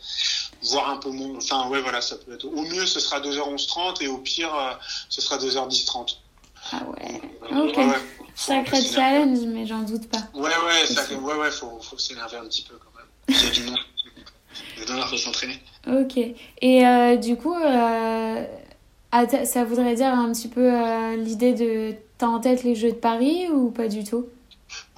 [0.62, 1.36] Voire un peu moins.
[1.36, 2.46] Enfin, ouais, voilà, ça peut être.
[2.46, 4.50] Au mieux, ce sera 2h11-30 et au pire,
[5.10, 6.16] ce sera 2h10-30.
[6.72, 7.20] Ah ouais.
[7.50, 7.78] Ok.
[8.34, 10.18] Sacré challenge, mais j'en doute pas.
[10.34, 13.06] Ouais, ouais, ça, ouais, ouais, faut, faut s'énerver un petit peu quand même.
[13.28, 13.78] Il y a du monde.
[14.78, 15.60] Il y a faut s'entraîner.
[15.86, 16.16] Ok.
[16.16, 18.44] Et euh, du coup, euh,
[19.44, 21.94] ça voudrait dire un petit peu euh, l'idée de.
[22.18, 24.26] T'as en tête les Jeux de Paris ou pas du tout?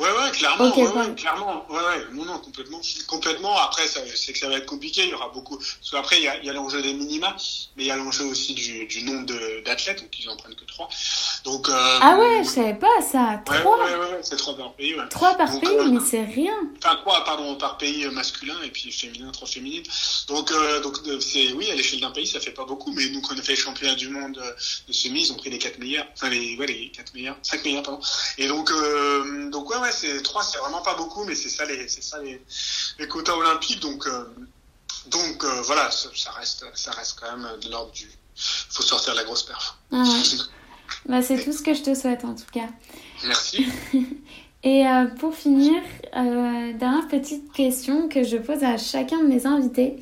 [0.03, 3.57] Ouais, ouais, clairement, ouais, ouais, clairement, ouais, ouais, non, non, complètement, complètement.
[3.57, 5.05] Après, c'est que ça va être compliqué.
[5.05, 5.59] Il y aura beaucoup.
[5.59, 7.37] Parce qu'après, il y a, a l'enjeu des minima,
[7.77, 9.33] mais il y a l'enjeu aussi du, du nombre
[9.65, 10.89] d'athlètes, donc ils en prennent que trois.
[11.45, 11.69] Donc.
[11.69, 13.41] Euh, ah ouais, je savais pas ça.
[13.45, 13.77] Trois.
[13.79, 14.97] Ouais, ouais, ouais, c'est trois par pays.
[14.97, 15.09] Ouais.
[15.09, 16.57] Trois par pays, euh, mais c'est rien.
[16.79, 19.85] Enfin, trois, pardon, par pays masculin et puis féminin, trois féminines.
[20.27, 23.21] Donc, euh, donc, c'est oui, à l'échelle d'un pays, ça fait pas beaucoup, mais nous,
[23.21, 24.43] quand on a fait les championnats du monde
[24.89, 27.65] de semi, ils ont pris les quatre meilleurs, enfin les, ouais, les quatre meilleurs, cinq
[27.65, 28.01] meilleurs, pardon.
[28.37, 28.73] Et donc,
[29.53, 32.21] donc ouais, ouais c'est trois, c'est vraiment pas beaucoup, mais c'est ça les, c'est ça
[32.21, 32.43] les,
[32.99, 33.81] les, quotas olympiques.
[33.81, 34.25] Donc, euh,
[35.07, 38.11] donc euh, voilà, ça, reste, ça reste quand même de l'ordre du.
[38.35, 39.77] Faut sortir la grosse perf.
[39.93, 40.05] Ah
[41.07, 42.69] bah, c'est tout ce que je te souhaite en tout cas.
[43.25, 43.67] Merci.
[44.65, 45.83] Et euh, pour finir,
[46.15, 49.97] dernière petite question que je pose à chacun de mes invités.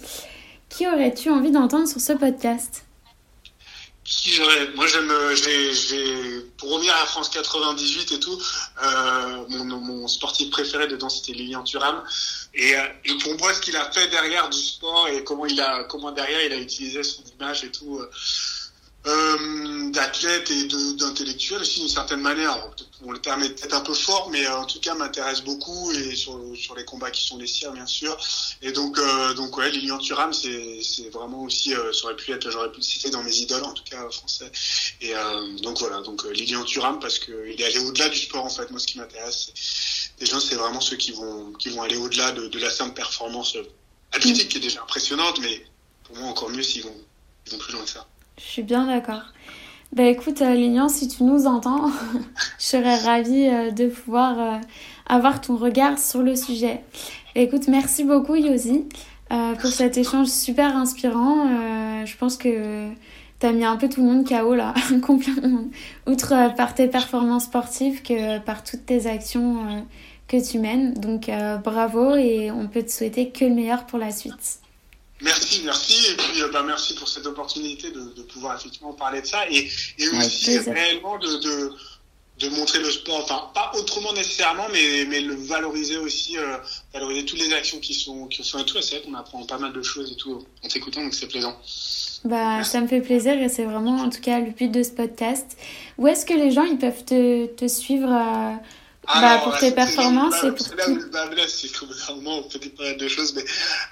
[0.68, 2.84] Qui aurais-tu envie d'entendre sur ce podcast?
[4.74, 8.42] Moi, j'aime, j'ai, pour revenir à France 98 et tout,
[8.82, 12.02] euh, mon, mon, sportif préféré dedans, c'était Lilian Thuram.
[12.54, 15.60] Et, euh, et, pour moi, ce qu'il a fait derrière du sport et comment il
[15.60, 18.00] a, comment derrière il a utilisé son image et tout,
[19.06, 19.30] euh,
[19.90, 22.70] euh, d'athlète et d'intellectuel aussi d'une certaine manière.
[23.02, 25.90] Bon, le terme est peut-être un peu fort, mais euh, en tout cas m'intéresse beaucoup
[25.92, 26.38] et sur,
[26.76, 28.16] les combats qui sont les siens bien sûr.
[28.62, 32.50] Et donc euh, donc ouais, Lilian Thuram c'est vraiment aussi euh, ça aurait pu être
[32.50, 34.50] j'aurais pu le citer dans mes idoles en tout cas français.
[35.00, 35.12] Et
[35.62, 38.70] donc voilà donc Lilian Thuram parce que il est allé au-delà du sport en fait.
[38.70, 39.52] Moi ce qui m'intéresse
[40.18, 43.56] déjà c'est vraiment ceux qui vont qui vont aller au-delà de, de la simple performance
[44.12, 45.64] athlétique qui est déjà impressionnante, mais
[46.04, 46.96] pour moi encore mieux s'ils vont
[47.46, 48.06] ils vont plus loin que ça.
[48.42, 49.22] Je suis bien d'accord.
[49.92, 51.90] Bah écoute, euh, Lignan, si tu nous entends,
[52.58, 54.58] je serais ravie euh, de pouvoir euh,
[55.06, 56.82] avoir ton regard sur le sujet.
[57.34, 58.88] écoute, merci beaucoup Yosi
[59.28, 61.46] pour cet échange super inspirant.
[62.04, 62.88] je pense que
[63.38, 65.66] tu as mis un peu tout le monde KO là, complètement.
[66.08, 69.84] Outre par tes performances sportives que par toutes tes actions
[70.26, 70.94] que tu mènes.
[70.94, 71.30] Donc
[71.62, 74.60] bravo et on peut te souhaiter que le meilleur pour la suite.
[75.22, 76.12] Merci, merci.
[76.12, 79.68] Et puis, bah, merci pour cette opportunité de, de, pouvoir effectivement parler de ça et,
[79.98, 81.72] et aussi réellement de, de,
[82.38, 86.56] de, montrer le sport, enfin, pas autrement nécessairement, mais, mais le valoriser aussi, euh,
[86.94, 88.80] valoriser toutes les actions qui sont, qui sont et tout.
[88.80, 91.56] C'est vrai qu'on apprend pas mal de choses et tout en t'écoutant, donc c'est plaisant.
[92.24, 94.90] Bah, ça me fait plaisir et c'est vraiment en tout cas le but de ce
[94.90, 95.56] podcast.
[95.98, 98.54] Où est-ce que les gens ils peuvent te, te suivre euh,
[99.06, 100.76] bah, pour tes performances et pour tout.
[100.76, 101.86] Là, là c'est qu'au
[102.26, 103.44] on fait des de choses, mais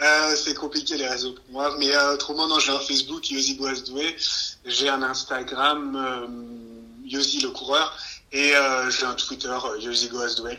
[0.02, 1.74] euh, c'est compliqué les réseaux pour moi.
[1.78, 4.16] Mais euh, autrement, non, j'ai un Facebook, Yosi Boisdoué,
[4.64, 7.96] j'ai un Instagram, euh, Yosi le coureur,
[8.32, 10.58] et euh, j'ai un Twitter, euh, Yosi Boisdoué.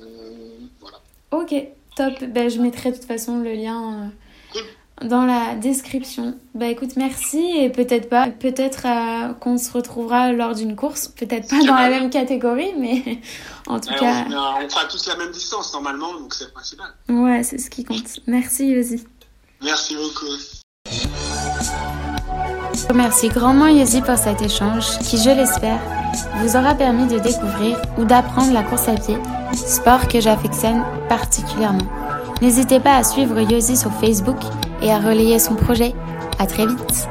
[0.00, 1.00] Euh, voilà.
[1.30, 1.54] Ok,
[1.96, 2.24] top.
[2.24, 4.10] Ben, je mettrai de toute façon le lien.
[4.52, 4.62] Cool
[5.04, 6.34] dans la description.
[6.54, 11.48] Bah écoute, merci et peut-être pas, peut-être euh, qu'on se retrouvera lors d'une course, peut-être
[11.48, 13.20] pas dans la même catégorie, mais
[13.66, 14.24] en tout cas.
[14.28, 16.86] On, fera tous la même distance normalement, donc c'est le principal.
[17.08, 18.20] Ouais, c'est ce qui compte.
[18.26, 19.04] Merci, Yosi.
[19.62, 20.26] Merci beaucoup.
[22.94, 25.80] Merci grandement Yosi pour cet échange qui, je l'espère,
[26.36, 29.16] vous aura permis de découvrir ou d'apprendre la course à pied,
[29.54, 31.88] sport que j'affectionne particulièrement.
[32.42, 34.38] N'hésitez pas à suivre Yosi sur Facebook
[34.82, 35.94] et à relayer son projet.
[36.40, 37.06] À très vite